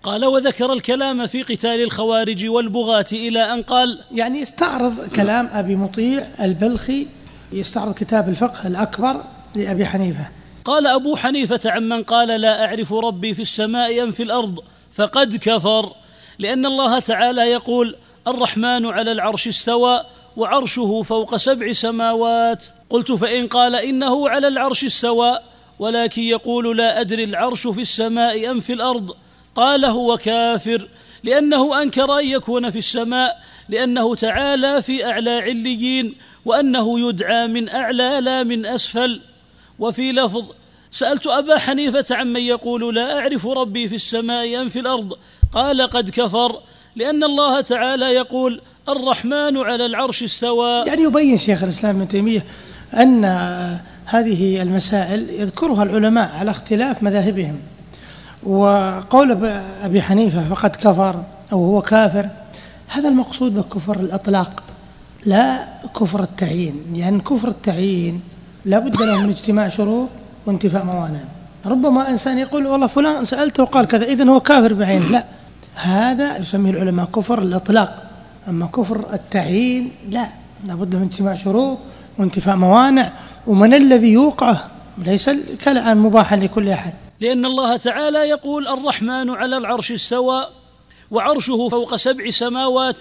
قال 0.07 0.25
وذكر 0.25 0.73
الكلام 0.73 1.27
في 1.27 1.43
قتال 1.43 1.83
الخوارج 1.83 2.49
والبغاة 2.49 3.07
إلى 3.13 3.55
أن 3.55 3.63
قال 3.63 4.01
يعني 4.13 4.41
يستعرض 4.41 5.09
كلام 5.17 5.51
أبي 5.53 5.77
مطيع 5.77 6.27
البلخي 6.41 7.07
يستعرض 7.53 7.95
كتاب 7.95 8.29
الفقه 8.29 8.67
الأكبر 8.67 9.25
لأبي 9.57 9.87
حنيفة. 9.87 10.29
قال 10.65 10.87
أبو 10.87 11.17
حنيفة 11.17 11.61
عمن 11.67 12.03
قال 12.03 12.41
لا 12.41 12.65
أعرف 12.65 12.93
ربي 12.93 13.35
في 13.35 13.43
السماء 13.43 14.03
أم 14.03 14.11
في 14.11 14.23
الأرض 14.23 14.59
فقد 14.93 15.37
كفر 15.37 15.93
لأن 16.39 16.67
الله 16.67 16.99
تعالى 16.99 17.43
يقول 17.43 17.97
الرحمن 18.29 18.87
على 18.87 19.13
العرش 19.13 19.49
استوى 19.49 20.05
وعرشه 20.37 21.03
فوق 21.03 21.37
سبع 21.37 21.73
سماوات. 21.73 22.65
قلت 22.91 23.13
فإن 23.13 23.47
قال 23.47 23.75
إنه 23.75 24.29
على 24.29 24.49
العرش 24.49 24.85
استوى 24.85 25.39
ولكن 25.79 26.23
يقول 26.23 26.77
لا 26.77 27.01
أدري 27.01 27.25
العرش 27.25 27.67
في 27.67 27.81
السماء 27.81 28.51
أم 28.51 28.61
في 28.61 28.73
الأرض. 28.73 29.11
قال 29.57 29.85
هو 29.85 30.17
كافر 30.17 30.89
لأنه 31.25 31.83
أنكر 31.83 32.19
أن 32.19 32.27
يكون 32.27 32.71
في 32.71 32.79
السماء 32.79 33.37
لأنه 33.69 34.15
تعالى 34.15 34.83
في 34.83 35.07
أعلى 35.07 35.31
عليين 35.31 36.15
وأنه 36.45 37.09
يدعى 37.09 37.47
من 37.47 37.69
أعلى 37.69 38.21
لا 38.21 38.43
من 38.43 38.67
أسفل. 38.67 39.21
وفي 39.79 40.13
لفظ 40.13 40.45
سألت 40.91 41.27
أبا 41.27 41.59
حنيفة 41.59 42.05
عمن 42.11 42.41
يقول 42.41 42.95
لا 42.95 43.19
أعرف 43.19 43.47
ربي 43.47 43.89
في 43.89 43.95
السماء 43.95 44.63
أم 44.63 44.69
في 44.69 44.79
الأرض. 44.79 45.13
قال 45.53 45.83
قد 45.83 46.11
كفر 46.11 46.61
لأن 46.97 47.25
الله 47.25 47.61
تعالى 47.61 48.07
يقول 48.07 48.61
الرحمن 48.89 49.57
على 49.57 49.87
العرش 49.87 50.23
استوى. 50.23 50.85
يعني 50.87 51.03
يبين 51.03 51.39
شيخ 51.39 51.63
الإسلام 51.63 51.97
ابن 51.97 52.09
تيمية 52.09 52.47
أن 52.95 53.25
هذه 54.05 54.63
المسائل 54.63 55.31
يذكرها 55.31 55.83
العلماء 55.83 56.29
على 56.29 56.51
اختلاف 56.51 57.03
مذاهبهم. 57.03 57.61
وقول 58.47 59.47
أبي 59.83 60.03
حنيفة 60.03 60.49
فقد 60.49 60.77
كفر 60.77 61.23
أو 61.53 61.65
هو 61.65 61.83
كافر 61.83 62.29
هذا 62.89 63.09
المقصود 63.09 63.55
بكفر 63.55 64.01
الأطلاق 64.01 64.63
لا 65.25 65.65
كفر 66.01 66.23
التعيين 66.23 66.83
يعني 66.95 67.21
كفر 67.21 67.49
التعيين 67.49 68.21
لا 68.65 68.79
بد 68.79 69.03
له 69.03 69.23
من 69.23 69.29
اجتماع 69.29 69.69
شروط 69.69 70.09
وانتفاء 70.47 70.85
موانع. 70.85 71.21
ربما 71.67 72.11
إنسان 72.11 72.39
يقول 72.39 72.67
والله 72.67 72.87
فلان 72.87 73.25
سألته 73.25 73.63
وقال 73.63 73.87
كذا 73.87 74.05
إذن 74.05 74.29
هو 74.29 74.41
كافر 74.41 74.75
بعينه 74.75 75.07
لا 75.07 75.25
هذا 75.75 76.37
يسميه 76.37 76.71
العلماء 76.71 77.07
كفر 77.07 77.39
الإطلاق. 77.43 78.03
أما 78.49 78.67
كفر 78.67 79.07
التعيين 79.13 79.91
لا 80.11 80.27
لابد 80.67 80.97
من 80.97 81.03
اجتماع 81.03 81.35
شروط 81.35 81.79
وانتفاء 82.19 82.57
موانع 82.57 83.13
ومن 83.47 83.75
الذي 83.75 84.13
يوقعه 84.13 84.65
ليس 84.99 85.31
كالآن 85.65 85.99
مباحا 85.99 86.37
لكل 86.37 86.69
أحد. 86.69 86.93
لأن 87.21 87.47
الله 87.47 87.77
تعالى 87.77 88.19
يقول 88.19 88.69
الرحمن 88.69 89.31
على 89.31 89.57
العرش 89.57 89.93
استوى 89.93 90.49
وعرشه 91.11 91.69
فوق 91.69 91.97
سبع 91.97 92.31
سماوات. 92.31 93.01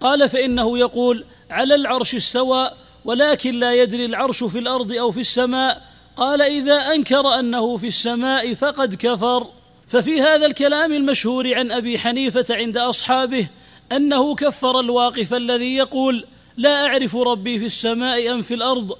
قال 0.00 0.28
فإنه 0.28 0.78
يقول 0.78 1.24
على 1.50 1.74
العرش 1.74 2.14
استوى 2.14 2.70
ولكن 3.04 3.54
لا 3.54 3.74
يدري 3.74 4.04
العرش 4.04 4.44
في 4.44 4.58
الأرض 4.58 4.92
أو 4.92 5.10
في 5.10 5.20
السماء. 5.20 5.82
قال 6.16 6.42
إذا 6.42 6.74
أنكر 6.74 7.38
أنه 7.38 7.76
في 7.76 7.88
السماء 7.88 8.54
فقد 8.54 8.94
كفر. 8.94 9.46
ففي 9.88 10.20
هذا 10.20 10.46
الكلام 10.46 10.92
المشهور 10.92 11.54
عن 11.54 11.72
أبي 11.72 11.98
حنيفة 11.98 12.46
عند 12.50 12.76
أصحابه 12.76 13.48
أنه 13.92 14.34
كفر 14.34 14.80
الواقف 14.80 15.34
الذي 15.34 15.76
يقول 15.76 16.26
لا 16.56 16.86
أعرف 16.86 17.16
ربي 17.16 17.58
في 17.58 17.66
السماء 17.66 18.32
أم 18.32 18.42
في 18.42 18.54
الأرض. 18.54 18.98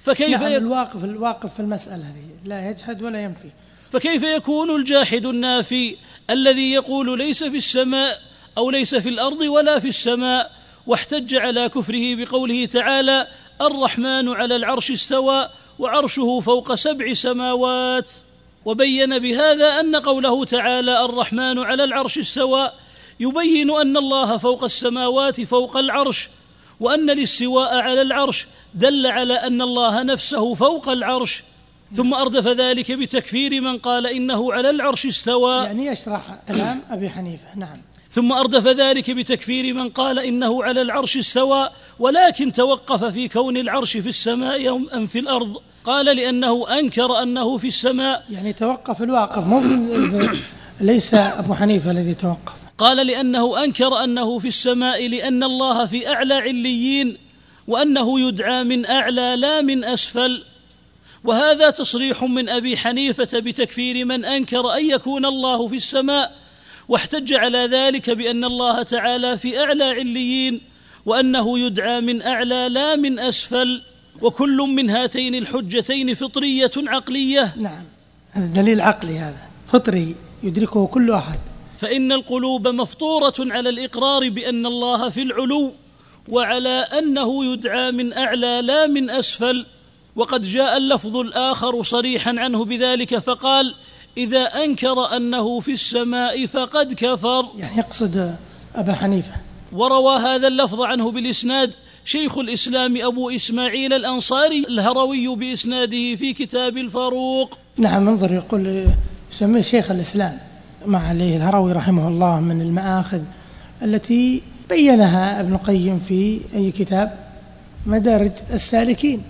فكيف 0.00 0.40
نعم 0.42 0.52
الواقف 0.52 1.04
الواقف 1.04 1.54
في 1.54 1.60
المسألة 1.60 2.02
هذه 2.02 2.48
لا 2.48 2.70
يجحد 2.70 3.02
ولا 3.02 3.22
ينفي. 3.22 3.50
فكيف 3.92 4.22
يكون 4.22 4.76
الجاحد 4.76 5.26
النافي 5.26 5.96
الذي 6.30 6.72
يقول 6.72 7.18
ليس 7.18 7.44
في 7.44 7.56
السماء 7.56 8.22
أو 8.58 8.70
ليس 8.70 8.94
في 8.94 9.08
الأرض 9.08 9.40
ولا 9.40 9.78
في 9.78 9.88
السماء 9.88 10.52
واحتج 10.86 11.34
على 11.34 11.68
كفره 11.68 12.14
بقوله 12.14 12.66
تعالى 12.66 13.28
الرحمن 13.60 14.28
على 14.28 14.56
العرش 14.56 14.90
استوى 14.90 15.48
وعرشه 15.78 16.40
فوق 16.40 16.74
سبع 16.74 17.12
سماوات 17.12 18.12
وبين 18.64 19.18
بهذا 19.18 19.80
أن 19.80 19.96
قوله 19.96 20.44
تعالى 20.44 21.04
الرحمن 21.04 21.58
على 21.58 21.84
العرش 21.84 22.18
استوى 22.18 22.70
يبين 23.20 23.70
أن 23.70 23.96
الله 23.96 24.38
فوق 24.38 24.64
السماوات 24.64 25.40
فوق 25.40 25.76
العرش 25.76 26.28
وأن 26.80 27.10
الاستواء 27.10 27.74
على 27.74 28.02
العرش 28.02 28.46
دل 28.74 29.06
على 29.06 29.34
أن 29.34 29.62
الله 29.62 30.02
نفسه 30.02 30.54
فوق 30.54 30.88
العرش 30.88 31.42
ثم 31.94 32.14
أردف 32.14 32.48
ذلك 32.48 32.92
بتكفير 32.92 33.60
من 33.60 33.78
قال 33.78 34.06
إنه 34.06 34.52
على 34.52 34.70
العرش 34.70 35.06
استوى. 35.06 35.64
يعني 35.64 35.86
يشرح 35.86 36.38
كلام 36.48 36.80
أبي 36.90 37.10
حنيفة. 37.10 37.46
نعم. 37.56 37.78
ثم 38.10 38.32
أردف 38.32 38.66
ذلك 38.66 39.10
بتكفير 39.10 39.74
من 39.74 39.88
قال 39.88 40.18
إنه 40.18 40.64
على 40.64 40.82
العرش 40.82 41.16
استوى 41.16 41.68
ولكن 41.98 42.52
توقف 42.52 43.04
في 43.04 43.28
كون 43.28 43.56
العرش 43.56 43.96
في 43.96 44.08
السماء 44.08 44.68
أم 44.94 45.06
في 45.06 45.18
الأرض. 45.18 45.56
قال 45.84 46.16
لأنه 46.16 46.78
أنكر 46.78 47.22
أنه 47.22 47.56
في 47.56 47.66
السماء. 47.66 48.24
يعني 48.30 48.52
توقف 48.52 49.02
الواقف 49.02 49.46
مو 49.46 49.62
ليس 50.80 51.14
أبو 51.14 51.54
حنيفة 51.54 51.90
الذي 51.90 52.14
توقف. 52.14 52.52
قال 52.78 53.06
لأنه 53.06 53.64
أنكر 53.64 54.04
أنه 54.04 54.38
في 54.38 54.48
السماء 54.48 55.08
لأن 55.08 55.44
الله 55.44 55.86
في 55.86 56.08
أعلى 56.08 56.34
عليين 56.34 57.16
وأنه 57.68 58.20
يدعى 58.20 58.64
من 58.64 58.86
أعلى 58.86 59.36
لا 59.38 59.60
من 59.60 59.84
أسفل. 59.84 60.44
وهذا 61.24 61.70
تصريح 61.70 62.24
من 62.24 62.48
أبي 62.48 62.76
حنيفة 62.76 63.40
بتكفير 63.40 64.04
من 64.04 64.24
أنكر 64.24 64.74
أن 64.74 64.90
يكون 64.90 65.26
الله 65.26 65.68
في 65.68 65.76
السماء 65.76 66.36
واحتج 66.88 67.32
على 67.32 67.58
ذلك 67.58 68.10
بأن 68.10 68.44
الله 68.44 68.82
تعالى 68.82 69.38
في 69.38 69.60
أعلى 69.60 69.84
عليين 69.84 70.60
وأنه 71.06 71.58
يدعى 71.58 72.00
من 72.00 72.22
أعلى 72.22 72.68
لا 72.68 72.96
من 72.96 73.18
أسفل 73.18 73.82
وكل 74.20 74.56
من 74.56 74.90
هاتين 74.90 75.34
الحجتين 75.34 76.14
فطرية 76.14 76.70
عقلية. 76.76 77.54
نعم 77.56 77.84
هذا 78.32 78.46
دليل 78.46 78.80
عقلي 78.80 79.18
هذا 79.18 79.48
فطري 79.66 80.14
يدركه 80.42 80.86
كل 80.86 81.10
أحد. 81.10 81.38
فإن 81.78 82.12
القلوب 82.12 82.68
مفطورة 82.68 83.34
على 83.38 83.68
الإقرار 83.68 84.28
بأن 84.28 84.66
الله 84.66 85.10
في 85.10 85.22
العلو 85.22 85.74
وعلى 86.28 86.86
أنه 86.98 87.52
يدعى 87.52 87.90
من 87.90 88.12
أعلى 88.12 88.60
لا 88.64 88.86
من 88.86 89.10
أسفل 89.10 89.66
وقد 90.16 90.42
جاء 90.42 90.76
اللفظ 90.76 91.16
الآخر 91.16 91.82
صريحا 91.82 92.34
عنه 92.38 92.64
بذلك 92.64 93.18
فقال 93.18 93.74
إذا 94.16 94.40
أنكر 94.40 95.16
أنه 95.16 95.60
في 95.60 95.72
السماء 95.72 96.46
فقد 96.46 96.92
كفر. 96.92 97.48
يعني 97.58 97.78
يقصد 97.78 98.36
أبا 98.74 98.92
حنيفة. 98.92 99.32
وروى 99.72 100.16
هذا 100.16 100.48
اللفظ 100.48 100.80
عنه 100.80 101.10
بالإسناد 101.10 101.74
شيخ 102.04 102.38
الإسلام 102.38 102.96
أبو 103.02 103.30
إسماعيل 103.30 103.92
الأنصاري 103.92 104.64
الهروي 104.68 105.36
بإسناده 105.36 106.16
في 106.16 106.32
كتاب 106.32 106.76
الفاروق. 106.76 107.58
نعم 107.76 108.08
انظر 108.08 108.32
يقول 108.32 108.86
يسميه 109.32 109.62
شيخ 109.62 109.90
الإسلام 109.90 110.38
ما 110.86 110.98
عليه 110.98 111.36
الهروي 111.36 111.72
رحمه 111.72 112.08
الله 112.08 112.40
من 112.40 112.60
المآخذ 112.60 113.20
التي 113.82 114.42
بينها 114.68 115.40
ابن 115.40 115.54
القيم 115.54 115.98
في 115.98 116.40
أي 116.54 116.70
كتاب 116.70 117.18
مدارج 117.86 118.32
السالكين. 118.52 119.22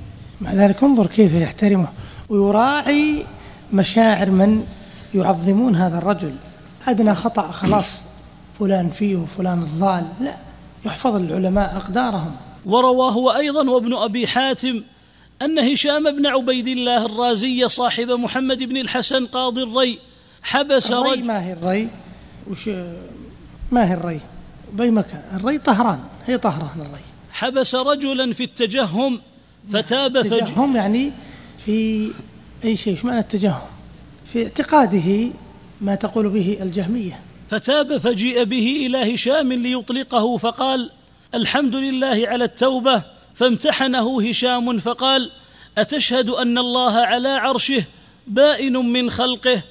مع 0.43 0.53
ذلك 0.53 0.85
انظر 0.85 1.07
كيف 1.07 1.35
يحترمه 1.35 1.89
ويراعي 2.29 3.25
مشاعر 3.73 4.31
من 4.31 4.67
يعظمون 5.15 5.77
هذا 5.77 5.99
الرجل. 5.99 6.35
أدنى 6.89 7.15
خطأ 7.15 7.51
خلاص. 7.51 8.03
فلان 8.59 8.91
فيه 8.91 9.17
وفلان 9.17 9.63
الضال. 9.63 10.07
لا 10.21 10.37
يحفظ 10.85 11.17
العلماء 11.17 11.77
أقدارهم. 11.77 12.37
ورواه 12.67 13.37
أيضا 13.37 13.71
وابن 13.71 13.95
أبي 13.95 14.27
حاتم 14.27 14.83
أن 15.43 15.59
هشام 15.59 16.17
بن 16.17 16.27
عبيد 16.27 16.69
الله 16.69 17.07
الرازي 17.07 17.69
صاحب 17.69 18.09
محمد 18.09 18.63
بن 18.63 18.77
الحسن 18.77 19.27
قاضي 19.27 19.63
الري 19.63 19.99
حبس 20.43 20.93
الري 20.93 21.11
رجل 21.11 21.27
ما 21.27 21.45
هي 21.45 21.53
الري؟ 21.53 21.89
وش 22.51 22.71
ما 23.71 23.91
هي 23.91 23.95
الري؟ 23.95 24.21
بأي 24.73 24.91
مكان 24.91 25.23
الري 25.35 25.59
طهران. 25.59 26.01
هي 26.27 26.39
طهران 26.39 26.81
الري. 26.81 27.03
حبس 27.33 27.75
رجلا 27.75 28.33
في 28.33 28.45
التجهم 28.45 29.21
فتاب 29.73 30.23
فج 30.23 30.33
التجهم 30.33 30.77
يعني 30.77 31.13
في 31.65 32.11
أي 32.65 32.77
شيء 32.77 32.93
إيش 32.93 33.05
معنى 33.05 33.19
التجهم؟ 33.19 33.61
في 34.33 34.43
اعتقاده 34.43 35.31
ما 35.81 35.95
تقول 35.95 36.29
به 36.29 36.59
الجهمية. 36.61 37.21
فتاب 37.49 37.99
فجيء 37.99 38.45
به 38.45 38.87
إلى 38.87 39.15
هشام 39.15 39.53
ليطلقه 39.53 40.37
فقال 40.37 40.91
الحمد 41.35 41.77
لله 41.77 42.25
على 42.27 42.45
التوبة. 42.45 43.03
فامتحنه 43.35 44.29
هشام 44.29 44.79
فقال 44.79 45.31
أتشهد 45.79 46.29
أن 46.29 46.59
الله 46.59 46.93
على 46.93 47.29
عرشه 47.29 47.85
بائن 48.27 48.77
من 48.77 49.11
خلقه؟ 49.11 49.63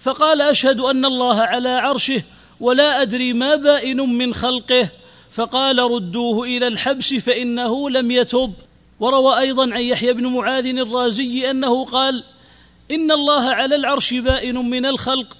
فقال 0.00 0.42
أشهد 0.42 0.80
أن 0.80 1.04
الله 1.04 1.40
على 1.40 1.68
عرشه 1.68 2.22
ولا 2.60 3.02
أدري 3.02 3.32
ما 3.32 3.56
بائن 3.56 3.96
من 3.96 4.34
خلقه؟ 4.34 4.88
فقال 5.30 5.78
ردوه 5.78 6.46
إلى 6.46 6.66
الحبس 6.66 7.14
فإنه 7.14 7.90
لم 7.90 8.10
يتب. 8.10 8.52
وروى 9.00 9.38
أيضا 9.38 9.62
عن 9.62 9.80
يحيى 9.80 10.12
بن 10.12 10.26
معاذ 10.26 10.66
الرازي 10.66 11.50
أنه 11.50 11.84
قال 11.84 12.24
إن 12.90 13.10
الله 13.10 13.42
على 13.42 13.76
العرش 13.76 14.14
بائن 14.14 14.54
من 14.54 14.86
الخلق 14.86 15.36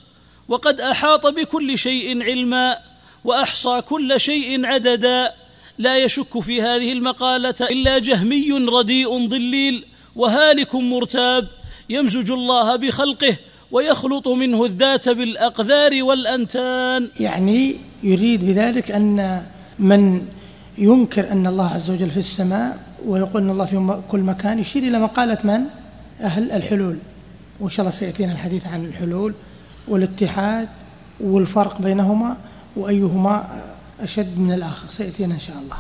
وقد 0.48 0.80
أحاط 0.80 1.26
بكل 1.26 1.78
شيء 1.78 2.22
علما 2.22 2.78
وأحصى 3.24 3.80
كل 3.80 4.20
شيء 4.20 4.66
عددا. 4.66 5.32
لا 5.78 5.98
يشك 5.98 6.40
في 6.40 6.62
هذه 6.62 6.92
المقالة 6.92 7.54
إلا 7.60 7.98
جهمي 7.98 8.52
رديء 8.52 9.26
ضليل 9.28 9.84
وهالك 10.16 10.74
مرتاب 10.74 11.48
يمزج 11.88 12.30
الله 12.30 12.76
بخلقه 12.76 13.36
ويخلط 13.70 14.28
منه 14.28 14.64
الذات 14.64 15.08
بالأقذار 15.08 16.02
والأنتان. 16.02 17.10
يعني 17.20 17.76
يريد 18.02 18.44
بذلك 18.44 18.90
أن 18.90 19.42
من 19.78 20.26
ينكر 20.78 21.32
أن 21.32 21.46
الله 21.46 21.68
عز 21.68 21.90
وجل 21.90 22.10
في 22.10 22.16
السماء 22.16 22.93
ويقول 23.06 23.42
أن 23.42 23.50
الله 23.50 23.64
في 23.64 24.00
كل 24.08 24.20
مكان. 24.20 24.58
يشير 24.58 24.82
إلى 24.82 24.98
مقالة 24.98 25.38
من؟ 25.44 25.60
أهل 26.20 26.52
الحلول. 26.52 26.98
وإن 27.60 27.70
شاء 27.70 27.80
الله 27.80 27.90
سيأتينا 27.90 28.32
الحديث 28.32 28.66
عن 28.66 28.84
الحلول 28.84 29.34
والاتحاد 29.88 30.68
والفرق 31.20 31.82
بينهما 31.82 32.36
وأيهما 32.76 33.62
أشد 34.00 34.38
من 34.38 34.52
الآخر. 34.52 34.88
سيأتينا 34.88 35.34
إن 35.34 35.38
شاء 35.38 35.56
الله. 35.56 35.76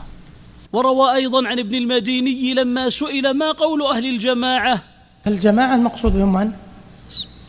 وروى 0.72 1.14
أيضا 1.14 1.48
عن 1.48 1.58
ابن 1.58 1.74
المديني 1.74 2.54
لما 2.54 2.90
سئل 2.90 3.30
ما 3.30 3.52
قول 3.52 3.82
أهل 3.82 4.06
الجماعة؟ 4.06 4.82
الجماعة 5.26 5.74
المقصود 5.74 6.12
بهم 6.12 6.32
من؟ 6.32 6.52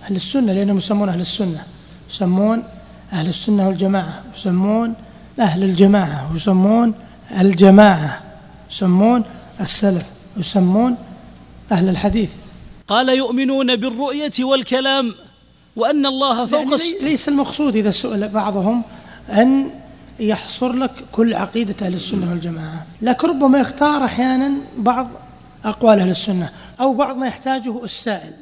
أهل 0.04 0.16
السنة 0.16 0.54
لأنهم 0.54 0.78
يسمون 0.78 1.10
أهل 1.10 1.20
السنة. 1.20 1.64
يسمون 2.10 2.64
أهل 3.14 3.28
السنة 3.28 3.68
والجماعة. 3.68 4.24
يسمون 4.36 4.94
أهل 5.40 5.64
الجماعة. 5.64 6.34
ويسمون 6.34 6.94
الجماعة. 7.40 8.22
يسمون 8.72 9.24
السلف 9.60 10.04
يسمون 10.38 10.96
أهل 11.72 11.90
الحديث. 11.90 12.30
قال 12.88 13.10
يؤمنون 13.10 13.76
بالرؤية 13.76 14.32
والكلام 14.40 15.16
وأن 15.76 16.06
الله 16.06 16.46
فوق 16.46 16.60
يعني 16.60 17.00
ليس 17.02 17.30
المقصود 17.30 17.76
إذا 17.76 17.92
سئل 17.92 18.28
بعضهم 18.28 18.84
أن 19.30 19.70
يحصر 20.20 20.72
لك 20.74 20.92
كل 21.12 21.34
عقيدة 21.34 21.86
أهل 21.86 21.94
السنة 21.94 22.30
والجماعة. 22.30 22.86
لكن 23.02 23.28
ربما 23.28 23.60
يختار 23.60 24.06
أحيانا 24.06 24.52
بعض 24.78 25.08
أقوال 25.66 26.00
أهل 26.00 26.10
السنة 26.10 26.50
أو 26.80 26.94
بعض 26.94 27.18
ما 27.18 27.28
يحتاجه 27.28 27.84
السائل 27.84 28.34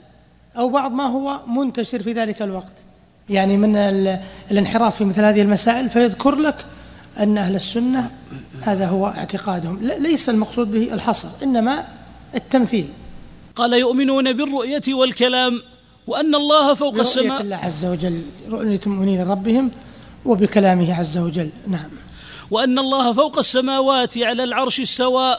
أو 0.58 0.70
بعض 0.70 0.92
ما 0.92 1.04
هو 1.04 1.40
منتشر 1.48 2.02
في 2.02 2.14
ذلك 2.14 2.42
الوقت. 2.42 2.74
يعني 3.30 3.58
من 3.58 3.76
ال- 3.76 4.20
الانحراف 4.52 4.96
في 4.98 5.06
مثل 5.06 5.24
هذه 5.26 5.42
المسائل 5.42 5.90
فيذكر 5.90 6.36
لك 6.36 6.66
أن 7.20 7.38
أهل 7.38 7.56
السنة 7.56 8.12
هذا 8.62 8.88
هو 8.88 9.08
اعتقادهم. 9.08 9.80
ليس 9.82 10.30
المقصود 10.30 10.72
به 10.72 10.94
الحصر 10.94 11.28
إنما 11.44 11.88
التمثيل. 12.36 12.88
قال 13.56 13.74
يؤمنون 13.74 14.34
بالرؤية 14.34 14.94
والكلام 14.94 15.62
وأن 16.08 16.36
الله 16.36 16.74
فوق 16.74 17.00
السماء. 17.00 17.42
الله 17.42 17.56
عز 17.56 17.86
وجل 17.86 18.22
رؤية 18.50 18.80
المؤمنين 18.86 19.28
ربهم 19.28 19.72
وبكلامه 20.26 20.94
عز 20.94 21.18
وجل. 21.18 21.50
نعم. 21.68 21.90
وأن 22.52 22.80
الله 22.80 23.14
فوق 23.14 23.38
السماوات 23.38 24.18
على 24.18 24.44
العرش 24.44 24.80
استوى 24.80 25.38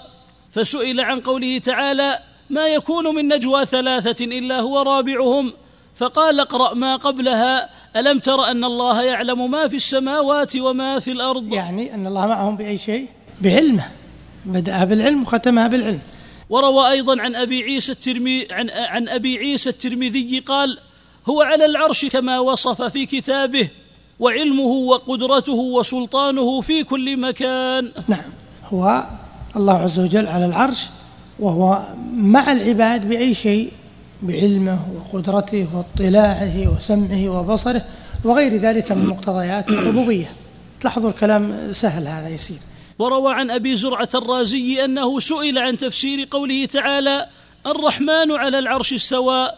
فسئل 0.51 1.01
عن 1.01 1.21
قوله 1.21 1.59
تعالى 1.59 2.19
ما 2.51 2.69
يكون 2.69 3.15
من 3.15 3.29
نجوى 3.35 3.67
ثلاثة 3.67 4.25
إلا 4.25 4.61
هو 4.61 4.83
رابعهم. 4.83 5.53
فقال 5.95 6.41
اقرأ 6.41 6.75
ما 6.75 6.97
قبلها 6.97 7.71
ألم 7.97 8.19
تر 8.19 8.51
أن 8.51 8.65
الله 8.65 9.03
يعلم 9.03 9.51
ما 9.51 9.69
في 9.69 9.77
السماوات 9.77 10.57
وما 10.57 10.99
في 10.99 11.13
الأرض؟ 11.13 11.53
يعني 11.53 11.95
أن 11.95 12.07
الله 12.07 12.27
معهم 12.27 12.57
بأي 12.57 12.79
شيء؟ 12.79 13.09
بعلمه. 13.41 13.85
بدأها 14.45 14.85
بالعلم 14.85 15.23
وختمها 15.23 15.69
بالعلم. 15.69 16.01
وروى 16.51 16.91
أيضا 16.91 17.23
عن 17.23 17.35
أبي 17.35 17.63
عيسى 17.63 17.93
الترمي 17.93 18.47
عن, 18.51 18.71
عن 18.71 19.09
أبي 19.09 19.39
عيسى 19.39 19.71
الترمذي 19.71 20.39
قال 20.39 20.79
هو 21.29 21.43
على 21.43 21.65
العرش 21.65 22.05
كما 22.05 22.39
وصف 22.39 22.83
في 22.83 23.07
كتابه 23.07 23.69
وعلمه 24.21 24.63
وقدرته 24.63 25.53
وسلطانه 25.53 26.61
في 26.61 26.85
كل 26.85 27.17
مكان. 27.17 27.93
نعم. 28.09 28.31
هو 28.65 29.07
الله 29.57 29.75
عز 29.75 30.01
وجل 30.01 30.27
على 30.27 30.47
العرش 30.47 30.87
وهو 31.39 31.83
مع 32.13 32.53
العباد 32.53 33.09
بأي 33.09 33.35
شيء؟ 33.35 33.73
بعلمه 34.25 34.79
وقدرته 34.97 35.67
واطلاعه 35.75 36.77
وسمعه 36.77 37.29
وبصره 37.29 37.85
وغير 38.25 38.57
ذلك 38.57 38.93
من 38.93 39.07
مقتضيات 39.07 39.69
الربوبية. 39.69 40.33
تلاحظوا 40.81 41.11
الكلام 41.11 41.73
سهل 41.73 42.07
هذا 42.07 42.29
يسير. 42.29 42.59
وروى 42.99 43.35
عن 43.35 43.51
أبي 43.51 43.77
زرعة 43.77 44.09
الرازي 44.15 44.85
أنه 44.85 45.21
سئل 45.21 45.59
عن 45.59 45.79
تفسير 45.79 46.29
قوله 46.31 46.65
تعالى 46.65 47.27
الرحمن 47.67 48.33
على 48.33 48.59
العرش 48.59 48.93
استوى 48.93 49.51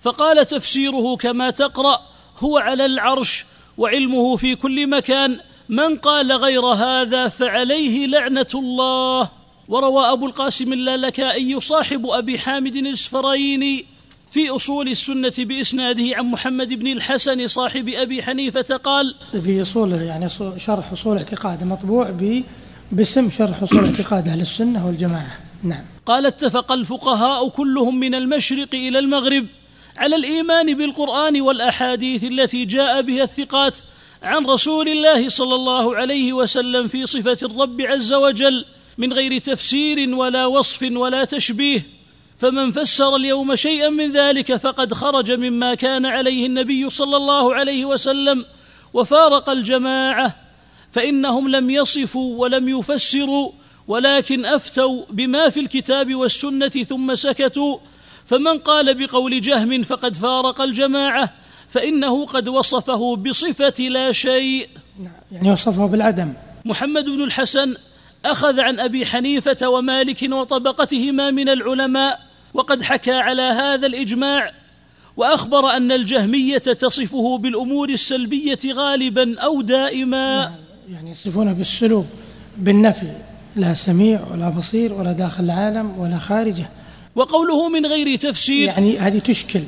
فقال 0.00 0.46
تفسيره 0.46 1.16
كما 1.16 1.50
تقرأ 1.50 2.00
هو 2.38 2.58
على 2.58 2.86
العرش 2.86 3.46
وعلمه 3.78 4.36
في 4.36 4.54
كل 4.54 4.86
مكان. 4.90 5.40
من 5.68 5.96
قال 5.96 6.32
غير 6.32 6.64
هذا 6.64 7.28
فعليه 7.28 8.06
لعنة 8.06 8.46
الله 8.54 9.28
وروى 9.68 10.12
أبو 10.12 10.26
القاسم 10.26 10.72
اللالكائي 10.72 11.60
صاحب 11.60 12.06
أبي 12.06 12.38
حامد 12.38 12.76
الإسفريني 12.76 13.91
في 14.32 14.50
أصول 14.50 14.88
السنة 14.88 15.32
بإسناده 15.38 16.16
عن 16.16 16.24
محمد 16.26 16.72
بن 16.74 16.86
الحسن 16.86 17.46
صاحب 17.46 17.88
أبي 17.88 18.22
حنيفة 18.22 18.76
قال 18.76 19.14
في 19.44 19.62
أصول 19.62 19.92
يعني 19.92 20.28
شرح 20.56 20.92
أصول 20.92 21.16
اعتقاد 21.16 21.64
مطبوع 21.64 22.10
باسم 22.92 23.30
شرح 23.30 23.62
أصول 23.62 23.84
اعتقاد 23.84 24.28
أهل 24.28 24.40
السنة 24.40 24.86
والجماعة. 24.86 25.38
نعم. 25.62 25.84
قال 26.06 26.26
اتفق 26.26 26.72
الفقهاء 26.72 27.48
كلهم 27.48 28.00
من 28.00 28.14
المشرق 28.14 28.74
إلى 28.74 28.98
المغرب 28.98 29.46
على 29.96 30.16
الإيمان 30.16 30.76
بالقرآن 30.76 31.40
والأحاديث 31.40 32.24
التي 32.24 32.64
جاء 32.64 33.02
بها 33.02 33.22
الثقات 33.22 33.78
عن 34.22 34.46
رسول 34.46 34.88
الله 34.88 35.28
صلى 35.28 35.54
الله 35.54 35.96
عليه 35.96 36.32
وسلم 36.32 36.88
في 36.88 37.06
صفة 37.06 37.38
الرب 37.42 37.80
عز 37.80 38.12
وجل 38.12 38.64
من 38.98 39.12
غير 39.12 39.38
تفسير 39.38 40.14
ولا 40.14 40.46
وصف 40.46 40.82
ولا 40.82 41.24
تشبيه. 41.24 42.01
فمن 42.42 42.70
فسر 42.70 43.16
اليوم 43.16 43.56
شيئا 43.56 43.88
من 43.88 44.12
ذلك 44.12 44.56
فقد 44.56 44.94
خرج 44.94 45.32
مما 45.32 45.74
كان 45.74 46.06
عليه 46.06 46.46
النبي 46.46 46.90
صلى 46.90 47.16
الله 47.16 47.54
عليه 47.54 47.84
وسلم 47.84 48.44
وفارق 48.94 49.50
الجماعة 49.50 50.36
فإنهم 50.90 51.48
لم 51.48 51.70
يصفوا 51.70 52.40
ولم 52.40 52.68
يفسروا 52.68 53.52
ولكن 53.88 54.44
أفتوا 54.44 55.04
بما 55.10 55.48
في 55.48 55.60
الكتاب 55.60 56.14
والسنة 56.14 56.68
ثم 56.68 57.14
سكتوا. 57.14 57.78
فمن 58.24 58.58
قال 58.58 58.94
بقول 58.94 59.40
جهم 59.40 59.82
فقد 59.82 60.16
فارق 60.16 60.60
الجماعة 60.60 61.32
فإنه 61.68 62.26
قد 62.26 62.48
وصفه 62.48 63.16
بصفة 63.16 63.84
لا 63.88 64.12
شيء. 64.12 64.68
نعم، 64.98 65.12
يعني 65.32 65.52
وصفه 65.52 65.86
بالعدم. 65.86 66.32
محمد 66.64 67.04
بن 67.04 67.24
الحسن 67.24 67.76
أخذ 68.24 68.60
عن 68.60 68.80
أبي 68.80 69.06
حنيفة 69.06 69.68
ومالك 69.68 70.22
وطبقتهما 70.32 71.30
من 71.30 71.48
العلماء 71.48 72.31
وقد 72.54 72.82
حكى 72.82 73.12
على 73.12 73.42
هذا 73.42 73.86
الإجماع 73.86 74.52
وأخبر 75.16 75.70
أن 75.76 75.92
الجهمية 75.92 76.58
تصفه 76.58 77.38
بالأمور 77.38 77.90
السلبية 77.90 78.58
غالبا 78.72 79.40
أو 79.40 79.60
دائما. 79.60 80.52
يعني 80.92 81.10
يصفونه 81.10 81.52
بالسلوب 81.52 82.06
بالنفي 82.56 83.12
لا 83.56 83.74
سميع 83.74 84.20
ولا 84.30 84.48
بصير 84.48 84.92
ولا 84.92 85.12
داخل 85.12 85.44
العالم 85.44 85.98
ولا 85.98 86.18
خارجه. 86.18 86.70
وقوله 87.14 87.68
من 87.68 87.86
غير 87.86 88.16
تفسير. 88.16 88.68
يعني 88.68 88.98
هذه 88.98 89.18
تشكل. 89.18 89.60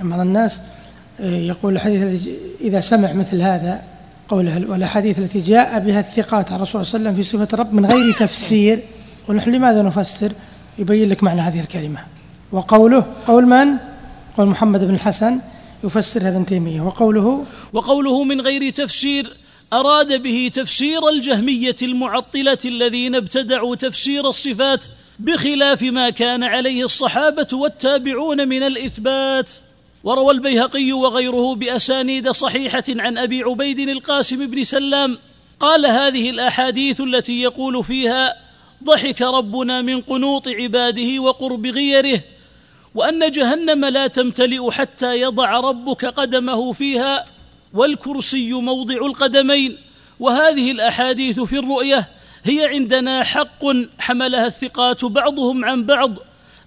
بعض 0.00 0.20
الناس 0.20 0.60
آه، 1.20 1.36
يقول 1.36 1.72
الحديث 1.72 2.28
إذا 2.60 2.80
سمع 2.80 3.12
مثل 3.12 3.40
هذا 3.40 3.82
قوله 4.28 4.70
والأحاديث 4.70 5.18
التي 5.18 5.40
جاء 5.40 5.78
بها 5.78 6.00
الثقات 6.00 6.50
عن 6.50 6.56
الرسول 6.56 6.86
صلى 6.86 6.98
الله 6.98 7.10
عليه 7.10 7.20
وسلم 7.20 7.38
في 7.38 7.46
صفة 7.46 7.54
الرب 7.54 7.72
من 7.72 7.86
غير 7.86 8.14
تفسير. 8.14 8.78
قل 9.28 9.36
نحن 9.36 9.50
لماذا 9.50 9.82
نفسر؟ 9.82 10.32
يبين 10.78 11.08
لك 11.08 11.22
معنى 11.22 11.40
هذه 11.40 11.60
الكلمة. 11.60 12.13
وقوله 12.52 13.06
قول 13.26 13.46
من؟ 13.46 13.76
قول 14.38 14.46
محمد 14.46 14.84
بن 14.84 14.94
الحسن 14.94 15.40
يفسرها 15.84 16.28
ابن 16.28 16.46
تيمية. 16.46 16.80
وقوله؟ 16.80 17.44
وقوله 17.72 18.24
من 18.24 18.40
غير 18.40 18.70
تفسير 18.70 19.36
أراد 19.72 20.22
به 20.22 20.50
تفسير 20.54 21.08
الجهمية 21.08 21.76
المعطلة 21.82 22.58
الذين 22.64 23.14
ابتدعوا 23.14 23.76
تفسير 23.76 24.28
الصفات 24.28 24.84
بخلاف 25.18 25.82
ما 25.82 26.10
كان 26.10 26.44
عليه 26.44 26.84
الصحابة 26.84 27.46
والتابعون 27.52 28.48
من 28.48 28.62
الإثبات. 28.62 29.52
وروى 30.04 30.32
البيهقي 30.32 30.92
وغيره 30.92 31.54
بأسانيد 31.54 32.30
صحيحة 32.30 32.84
عن 32.88 33.18
أبي 33.18 33.42
عبيد 33.42 33.78
القاسم 33.78 34.46
بن 34.46 34.64
سلام 34.64 35.18
قال 35.60 35.86
هذه 35.86 36.30
الأحاديث 36.30 37.00
التي 37.00 37.42
يقول 37.42 37.84
فيها 37.84 38.34
ضحك 38.84 39.22
ربنا 39.22 39.82
من 39.82 40.00
قنوط 40.00 40.48
عباده 40.48 41.22
وقرب 41.22 41.66
غيره 41.66 42.20
وأن 42.94 43.30
جهنم 43.30 43.84
لا 43.84 44.06
تمتلئ 44.06 44.70
حتى 44.70 45.20
يضع 45.20 45.60
ربك 45.60 46.04
قدمه 46.04 46.72
فيها 46.72 47.24
والكرسي 47.74 48.52
موضع 48.52 48.94
القدمين. 48.94 49.78
وهذه 50.20 50.70
الأحاديث 50.70 51.40
في 51.40 51.58
الرؤية 51.58 52.08
هي 52.44 52.66
عندنا 52.66 53.22
حق 53.22 53.64
حملها 53.98 54.46
الثقات 54.46 55.04
بعضهم 55.04 55.64
عن 55.64 55.84
بعض 55.86 56.18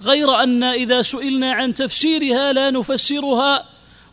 غير 0.04 0.44
أن 0.44 0.64
إذا 0.64 1.02
سئلنا 1.02 1.52
عن 1.52 1.76
تفسيرها 1.76 2.54
لا 2.54 2.72
نفسرها 2.72 3.66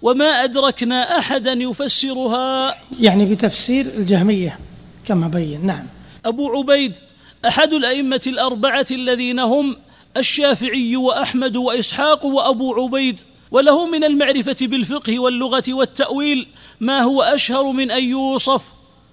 وما 0.03 0.45
أدركنا 0.45 1.19
أحدا 1.19 1.53
يفسرها. 1.53 2.75
يعني 3.01 3.27
بتفسير 3.27 3.87
الجهمية 3.87 4.59
كما 5.05 5.29
بين 5.29 5.67
نعم. 5.67 5.87
أبو 6.25 6.51
عبيد 6.59 6.97
أحد 7.49 7.73
الأئمة 7.73 8.21
الأربعة 8.27 8.87
الذين 8.91 9.39
هم 9.39 9.77
الشافعي 10.17 10.97
وأحمد 10.97 11.57
وإسحاق 11.57 12.27
وأبو 12.27 12.75
عبيد 12.75 13.21
وله 13.51 13.87
من 13.87 14.05
المعرفة 14.05 14.57
بالفقه 14.61 15.19
واللغة 15.19 15.63
والتأويل 15.69 16.49
ما 16.81 17.01
هو 17.01 17.23
أشهر 17.23 17.73
من 17.73 17.91
أن 17.91 18.05
يوصف. 18.05 18.63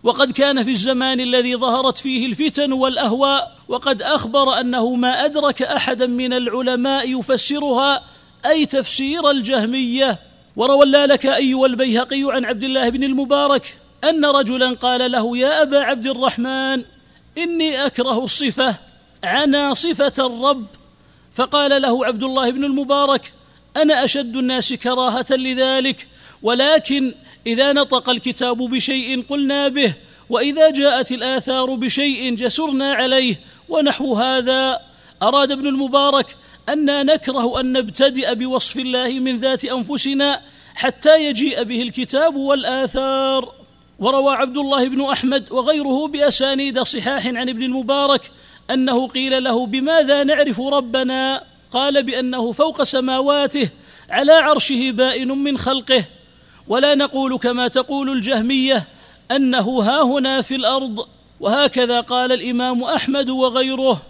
وقد 0.03 0.31
كان 0.31 0.63
في 0.63 0.71
الزمان 0.71 1.19
الذي 1.19 1.55
ظهرت 1.55 1.97
فيه 1.97 2.25
الفتن 2.25 2.73
والأهواء 2.73 3.57
وقد 3.67 4.01
أخبر 4.01 4.59
أنه 4.59 4.95
ما 4.95 5.25
أدرك 5.25 5.61
أحدا 5.61 6.07
من 6.07 6.33
العلماء 6.33 7.19
يفسرها 7.19 8.03
أي 8.45 8.65
تفسير 8.65 9.29
الجهمية. 9.29 10.19
وروى 10.55 10.83
اللالكائي 10.83 11.53
والبيهقي 11.53 12.23
عن 12.23 12.45
عبد 12.45 12.63
الله 12.63 12.89
بن 12.89 13.03
المبارك 13.03 13.77
أن 14.03 14.25
رجلا 14.25 14.73
قال 14.73 15.11
له 15.11 15.37
يا 15.37 15.61
أبا 15.61 15.79
عبد 15.79 16.07
الرحمن 16.07 16.83
إني 17.37 17.85
أكره 17.85 18.23
الصفة 18.23 18.75
عنا 19.23 19.73
صفة 19.73 20.13
الرب 20.25 20.65
فقال 21.33 21.81
له 21.81 22.05
عبد 22.05 22.23
الله 22.23 22.51
بن 22.51 22.63
المبارك 22.63 23.33
أنا 23.77 24.03
أشد 24.03 24.35
الناس 24.35 24.73
كراهة 24.73 25.25
لذلك 25.29 26.07
ولكن 26.41 27.13
إذا 27.47 27.73
نطق 27.73 28.09
الكتاب 28.09 28.57
بشيء 28.57 29.25
قلنا 29.29 29.67
به 29.67 29.93
وإذا 30.29 30.69
جاءت 30.69 31.11
الآثار 31.11 31.75
بشيء 31.75 32.35
جسرنا 32.35 32.93
عليه 32.93 33.39
ونحو 33.69 34.13
هذا. 34.13 34.79
أراد 35.21 35.51
ابن 35.51 35.67
المبارك 35.67 36.37
أنا 36.69 37.03
نكره 37.03 37.59
أن 37.59 37.73
نبتدئ 37.73 38.35
بوصف 38.35 38.77
الله 38.77 39.19
من 39.19 39.39
ذات 39.39 39.65
أنفسنا 39.65 40.41
حتى 40.75 41.25
يجيء 41.25 41.63
به 41.63 41.81
الكتاب 41.81 42.35
والآثار. 42.35 43.53
وروى 43.99 44.35
عبد 44.35 44.57
الله 44.57 44.87
بن 44.87 45.01
أحمد 45.01 45.51
وغيره 45.51 46.07
بأسانيد 46.07 46.79
صحاح 46.79 47.27
عن 47.27 47.49
ابن 47.49 47.63
المبارك 47.63 48.31
أنه 48.69 49.07
قيل 49.07 49.43
له 49.43 49.65
بماذا 49.65 50.23
نعرف 50.23 50.61
ربنا؟ 50.61 51.43
قال 51.71 52.03
بأنه 52.03 52.51
فوق 52.51 52.83
سماواته 52.83 53.69
على 54.09 54.31
عرشه 54.31 54.91
بائن 54.91 55.27
من 55.27 55.57
خلقه. 55.57 56.05
ولا 56.67 56.95
نقول 56.95 57.37
كما 57.37 57.67
تقول 57.67 58.09
الجهمية 58.09 58.87
أنه 59.31 59.81
ها 59.81 60.03
هنا 60.03 60.41
في 60.41 60.55
الأرض 60.55 61.07
وهكذا 61.39 62.01
قال 62.01 62.31
الإمام 62.31 62.83
أحمد 62.83 63.29
وغيره. 63.29 64.01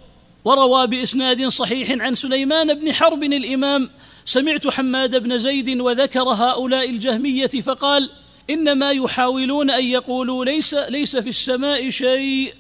وروى 0.46 0.88
بإسناد 0.88 1.48
صحيح 1.48 1.92
عن 1.92 2.16
سليمان 2.16 2.74
بن 2.74 2.94
حرب 2.94 3.24
الإمام 3.24 3.90
سمعت 4.26 4.68
حماد 4.68 5.24
بن 5.24 5.38
زيد 5.38 5.80
وذكر 5.80 6.24
هؤلاء 6.24 6.90
الجهمية 6.90 7.48
فقال 7.48 8.10
إنما 8.50 8.92
يحاولون 8.92 9.72
أن 9.72 9.86
يقولوا 9.86 10.46
ليس 10.46 10.74
ليس 10.74 11.18
في 11.18 11.30
السماء 11.30 11.90
شيء. 11.90 12.54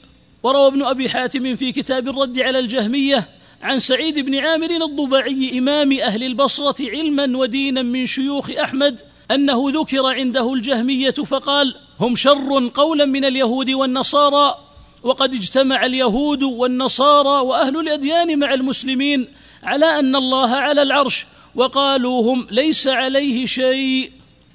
وروى 0.43 0.67
ابن 0.67 0.83
أبي 0.83 1.09
حاتم 1.09 1.55
في 1.55 1.71
كتاب 1.71 2.09
الرد 2.09 2.39
على 2.39 2.59
الجهمية 2.59 3.29
عن 3.61 3.79
سعيد 3.79 4.19
بن 4.19 4.35
عامر 4.35 4.85
الضبعي 4.85 5.59
إمام 5.59 5.91
أهل 5.91 6.23
البصرة 6.23 6.89
علما 6.89 7.37
ودينا 7.37 7.81
من 7.81 8.05
شيوخ 8.05 8.49
أحمد 8.49 9.01
أنه 9.31 9.71
ذكر 9.71 10.05
عنده 10.05 10.53
الجهمية 10.53 11.11
فقال 11.11 11.75
هم 11.99 12.15
شر 12.15 12.71
قولا 12.73 13.05
من 13.05 13.25
اليهود 13.25 13.69
والنصارى 13.69 14.55
وقد 15.03 15.33
اجتمع 15.33 15.85
اليهود 15.85 16.43
والنصارى 16.43 17.45
وأهل 17.45 17.79
الأديان 17.79 18.39
مع 18.39 18.53
المسلمين 18.53 19.27
على 19.63 19.85
أن 19.85 20.15
الله 20.15 20.49
على 20.49 20.81
العرش 20.81 21.25
وقالوا 21.55 22.33
هم 22.33 22.47
ليس 22.51 22.87
عليه 22.87 23.45
شيء. 23.45 24.11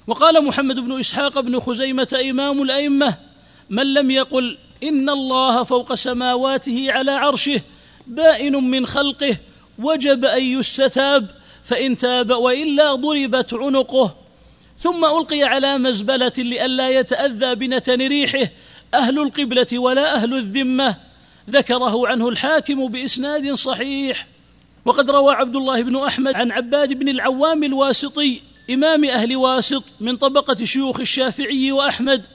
وقال 0.07 0.45
محمد 0.45 0.79
بن 0.79 0.99
إسحاق 0.99 1.39
بن 1.39 1.59
خزيمة 1.59 2.19
إمام 2.29 2.61
الأئمة 2.61 3.17
من 3.69 3.93
لم 3.93 4.11
يقل 4.11 4.57
إن 4.83 5.09
الله 5.09 5.63
فوق 5.63 5.93
سماواته 5.93 6.85
على 6.89 7.11
عرشه 7.11 7.61
بائن 8.07 8.53
من 8.53 8.85
خلقه 8.85 9.37
وجب 9.79 10.25
أن 10.25 10.43
يستتاب 10.43 11.27
فإن 11.63 11.97
تاب 11.97 12.31
وإلا 12.31 12.95
ضربت 12.95 13.53
عنقه. 13.53 14.15
ثم 14.79 15.05
ألقي 15.05 15.43
على 15.43 15.77
مزبلة 15.77 16.31
لئلا 16.37 16.89
يتأذى 16.89 17.55
بنتن 17.55 18.07
ريحه 18.07 18.49
أهل 18.93 19.19
القبلة 19.19 19.79
ولا 19.79 20.15
أهل 20.15 20.33
الذمة. 20.33 20.95
ذكره 21.49 22.07
عنه 22.07 22.29
الحاكم 22.29 22.87
بإسناد 22.87 23.53
صحيح. 23.53 24.27
وقد 24.85 25.11
روى 25.11 25.33
عبد 25.33 25.55
الله 25.55 25.81
بن 25.81 25.97
أحمد 25.97 26.35
عن 26.35 26.51
عباد 26.51 26.93
بن 26.93 27.09
العوام 27.09 27.63
الواسطي 27.63 28.41
إمام 28.69 29.05
أهل 29.05 29.35
واسط 29.35 29.83
من 29.99 30.17
طبقة 30.17 30.65
شيوخ 30.65 30.99
الشافعي 30.99 31.71
وأحمد. 31.71 32.27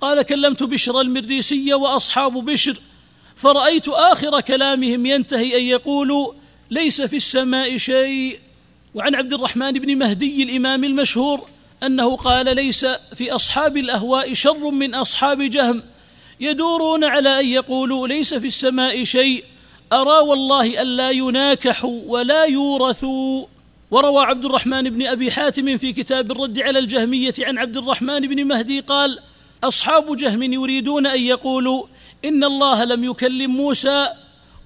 قال 0.00 0.22
كلمت 0.22 0.62
بشر 0.62 1.00
المريسي 1.00 1.74
وأصحاب 1.74 2.32
بشر 2.32 2.80
فرأيت 3.36 3.88
آخر 3.88 4.40
كلامهم 4.40 5.06
ينتهي 5.06 5.58
أن 5.58 5.64
يقولوا 5.64 6.32
ليس 6.70 7.02
في 7.02 7.16
السماء 7.16 7.76
شيء. 7.76 8.38
وعن 8.94 9.14
عبد 9.14 9.32
الرحمن 9.32 9.72
بن 9.72 9.98
مهدي 9.98 10.42
الإمام 10.42 10.84
المشهور 10.84 11.48
أنه 11.82 12.16
قال 12.16 12.56
ليس 12.56 12.86
في 13.14 13.32
أصحاب 13.32 13.76
الأهواء 13.76 14.34
شر 14.34 14.70
من 14.70 14.94
أصحاب 14.94 15.42
جهم. 15.42 15.82
يدورون 16.40 17.04
على 17.04 17.40
أن 17.40 17.46
يقولوا 17.46 18.08
ليس 18.08 18.34
في 18.34 18.46
السماء 18.46 19.04
شيء. 19.04 19.44
أرى 19.92 20.18
والله 20.28 20.82
ألا 20.82 21.10
يناكحوا 21.10 22.00
ولا 22.06 22.44
يورثوا. 22.44 23.46
وروى 23.90 24.24
عبد 24.24 24.44
الرحمن 24.44 24.82
بن 24.82 25.06
أبي 25.06 25.30
حاتم 25.30 25.76
في 25.76 25.92
كتاب 25.92 26.32
الرد 26.32 26.58
على 26.58 26.78
الجهمية 26.78 27.34
عن 27.40 27.58
عبد 27.58 27.76
الرحمن 27.76 28.20
بن 28.20 28.44
مهدي 28.44 28.80
قال 28.80 29.18
أصحاب 29.68 30.16
جهم 30.16 30.42
يريدون 30.42 31.06
أن 31.06 31.20
يقولوا 31.20 31.86
إن 32.24 32.44
الله 32.44 32.84
لم 32.84 33.04
يكلم 33.04 33.50
موسى 33.50 34.08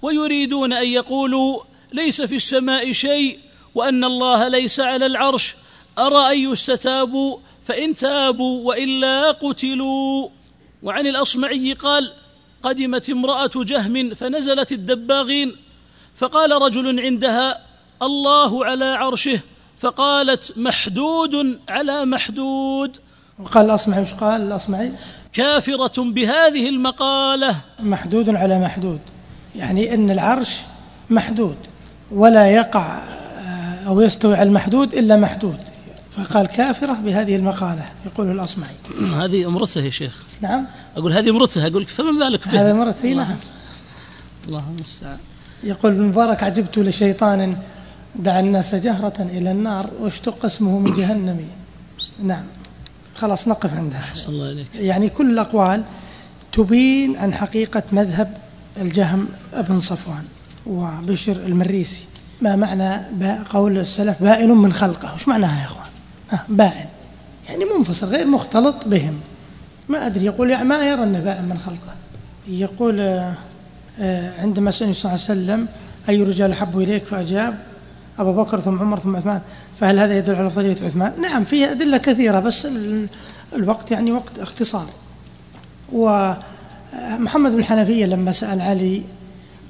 ويريدون 0.02 0.72
أن 0.72 0.86
يقولوا 0.86 1.62
ليس 1.92 2.22
في 2.22 2.36
السماء 2.36 2.92
شيء 2.92 3.38
وأن 3.74 4.04
الله 4.04 4.48
ليس 4.48 4.80
على 4.80 5.06
العرش. 5.06 5.54
أرى 5.98 6.32
أن 6.32 6.52
يستتابوا 6.52 7.38
فإن 7.64 7.94
تابوا 7.94 8.68
وإلا 8.68 9.30
قتلوا. 9.30 10.28
وعن 10.82 11.06
الأصمعي 11.06 11.72
قال 11.72 12.12
قدمت 12.62 13.10
امرأة 13.10 13.50
جهم 13.56 14.14
فنزلت 14.14 14.72
الدباغين 14.72 15.56
فقال 16.16 16.62
رجل 16.62 17.00
عندها 17.00 17.66
الله 18.02 18.64
على 18.64 18.84
عرشه. 18.84 19.40
فقالت 19.78 20.52
محدود 20.56 21.60
على 21.68 22.04
محدود. 22.04 22.98
وقال 23.42 23.64
الأصمعي 23.64 24.02
وش 24.02 24.14
قال 24.14 24.40
الأصمعي؟ 24.40 24.92
كافرة 25.32 26.02
بهذه 26.02 26.68
المقالة. 26.68 27.56
محدود 27.80 28.28
على 28.28 28.58
محدود. 28.60 29.00
يعني 29.56 29.94
أن 29.94 30.10
العرش 30.10 30.60
محدود 31.10 31.56
ولا 32.10 32.50
يقع 32.50 32.98
آه، 32.98 33.86
أو 33.86 34.00
يستوي 34.00 34.34
على 34.34 34.48
المحدود 34.48 34.94
إلا 34.94 35.16
محدود. 35.16 35.58
فقال 36.16 36.46
كافرة 36.46 36.92
بهذه 36.92 37.36
المقالة 37.36 37.84
يقول 38.06 38.30
الأصمعي. 38.30 38.74
هذه 39.24 39.46
امرته 39.46 39.80
يا 39.80 39.90
شيخ. 39.90 40.22
نعم. 40.40 40.66
أقول 40.96 41.12
هذه 41.12 41.30
امرته 41.30 41.66
أقول 41.66 41.82
لك 41.82 41.88
فما 41.88 42.10
بالك 42.12 42.48
به؟ 42.48 42.62
هذا 42.62 42.72
مرتي 42.72 43.14
نعم. 43.14 43.36
الله 44.48 44.64
المستعان 44.76 45.18
يقول 45.62 45.92
ابن 45.92 46.02
مبارك 46.02 46.42
عجبت 46.42 46.78
لشيطان 46.78 47.56
دعا 48.16 48.40
الناس 48.40 48.74
جهرة 48.74 49.12
إلى 49.20 49.50
النار 49.50 49.90
واشتق 50.00 50.44
اسمه 50.44 50.78
من 50.78 50.92
جهنم. 50.92 51.44
نعم. 52.22 52.44
خلاص 53.20 53.48
نقف 53.48 53.74
عندها. 53.74 54.04
الله 54.28 54.46
عليك 54.46 54.66
يعني 54.74 55.08
كل 55.08 55.30
الأقوال 55.30 55.82
تبين 56.52 57.16
عن 57.16 57.34
حقيقة 57.34 57.82
مذهب 57.92 58.36
الجهم 58.76 59.28
ابن 59.54 59.80
صفوان 59.80 60.24
وبشر 60.66 61.32
المريسي. 61.32 62.04
ما 62.42 62.56
معنى 62.56 63.02
قول 63.50 63.78
السلف 63.78 64.22
بائن 64.22 64.50
من 64.50 64.72
خلقه؟ 64.72 65.14
وش 65.14 65.28
معناها 65.28 65.60
يا 65.60 65.66
أخوان؟ 65.66 65.86
آه 66.32 66.40
بائن. 66.48 66.86
يعني 67.48 67.64
منفصل 67.78 68.06
غير 68.06 68.26
مختلط 68.26 68.86
بهم. 68.86 69.14
ما 69.88 70.06
أدري 70.06 70.24
يقول 70.24 70.50
يعني 70.50 70.64
ما 70.64 70.88
يرى 70.88 71.02
أنه 71.02 71.20
بائن 71.20 71.44
من 71.44 71.58
خلقه. 71.58 71.94
يقول 72.48 73.00
آه، 73.00 73.34
آه، 74.00 74.40
عندما 74.42 74.70
سئل 74.70 74.96
صلى 74.96 75.12
الله 75.12 75.24
عليه 75.28 75.40
وسلم 75.40 75.68
أي 76.08 76.22
رجال 76.22 76.52
أحب 76.52 76.78
إليك؟ 76.78 77.04
فأجاب 77.04 77.58
أبو 78.20 78.32
بكر 78.32 78.60
ثم 78.60 78.78
عمر 78.78 78.98
ثم 78.98 79.16
عثمان 79.16 79.40
فهل 79.76 79.98
هذا 79.98 80.18
يدل 80.18 80.34
على 80.34 80.46
أفضلية 80.46 80.76
عثمان؟ 80.84 81.12
نعم 81.20 81.44
فيه 81.44 81.70
أدلة 81.72 81.98
كثيرة 81.98 82.40
بس 82.40 82.66
ال- 82.66 83.08
الوقت 83.52 83.90
يعني 83.90 84.12
وقت 84.12 84.38
اختصار. 84.38 84.86
ومحمد 85.92 87.52
بن 87.52 87.58
الحنفية 87.58 88.06
لما 88.06 88.32
سأل 88.32 88.60
علي 88.60 89.02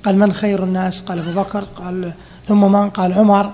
قال 0.05 0.19
من 0.19 0.33
خير 0.33 0.65
الناس؟ 0.65 1.01
قال 1.01 1.19
أبو 1.19 1.41
بكر 1.41 1.65
قال 1.65 2.13
ثم 2.49 2.73
من؟ 2.73 2.91
قال 2.91 3.13
عمر. 3.13 3.53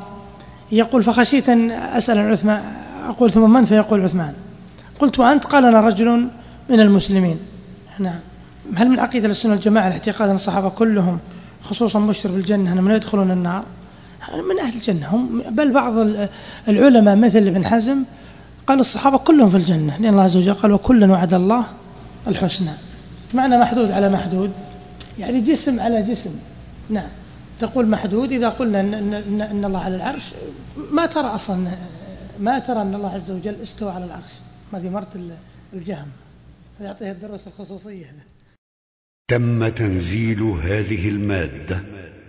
يقول 0.73 1.03
فخشيت 1.03 1.49
أن 1.49 1.71
أسأل 1.71 2.19
عن 2.19 2.33
عثمان 2.33 2.63
أقول 3.09 3.33
ثم 3.33 3.51
من؟ 3.53 3.65
فيقول 3.65 4.03
عثمان. 4.05 4.35
قلت 4.99 5.19
وأنت؟ 5.19 5.45
قال 5.45 5.65
أنا 5.65 5.81
رجل 5.81 6.29
من 6.71 6.81
المسلمين. 6.81 7.39
نعم. 7.99 8.19
هل 8.77 8.89
من 8.89 8.99
عقيدة 9.01 9.29
السنة 9.29 9.53
والجماعة 9.53 9.87
الاعتقاد 9.89 10.29
أن 10.29 10.35
الصحابة 10.35 10.69
كلهم 10.69 11.19
خصوصا 11.63 11.99
مشتر 11.99 12.31
بالجنة 12.31 12.73
أنهم 12.73 12.89
لا 12.89 12.97
يدخلون 12.97 13.31
النار؟ 13.31 13.65
من 14.35 14.59
أهل 14.61 14.75
الجنة. 14.75 15.15
هم 15.15 15.43
بل 15.51 15.73
بعض 15.73 15.97
ال- 15.99 16.29
العلماء 16.69 17.17
مثل 17.17 17.39
ابن 17.39 17.67
حزم 17.67 18.05
قال 18.67 18.81
الصحابة 18.81 19.19
كلهم 19.19 19.51
في 19.51 19.57
الجنة 19.57 19.97
لأن 19.97 20.13
الله 20.13 20.23
عز 20.23 20.37
وجل 20.37 20.55
قال 20.55 20.73
وكلا 20.73 21.13
وعد 21.13 21.35
الله 21.35 21.67
الحسنى. 22.27 22.71
معنى 23.35 23.59
محدود 23.59 23.91
على 23.91 24.09
محدود 24.09 24.53
يعني 25.19 25.41
جسم 25.41 25.81
على 25.81 26.03
جسم. 26.03 26.31
نعم. 26.91 27.09
تقول 27.61 27.87
محدود 27.87 28.33
إذا 28.33 28.49
قلنا 28.49 28.81
إن, 28.81 28.95
إن, 28.95 29.41
إن, 29.41 29.65
الله 29.65 29.79
على 29.79 29.97
العرش 29.97 30.25
ما 30.91 31.07
ترى 31.07 31.27
أصلا 31.27 31.69
ما 32.41 32.59
ترى 32.59 32.83
أن 32.83 32.95
الله 32.95 33.11
عز 33.11 33.31
وجل 33.31 33.57
استوى 33.63 33.91
على 33.91 34.05
العرش. 34.05 34.31
هذه 34.73 34.89
مرت 34.89 35.17
ال- 35.17 35.37
الجهم. 35.73 36.07
يعطيها 36.81 37.13
الدروس 37.13 37.47
الخصوصية. 37.47 38.05
تم 39.29 39.69
تنزيل 39.69 40.43
هذه 40.43 41.09
المادة 41.09 41.83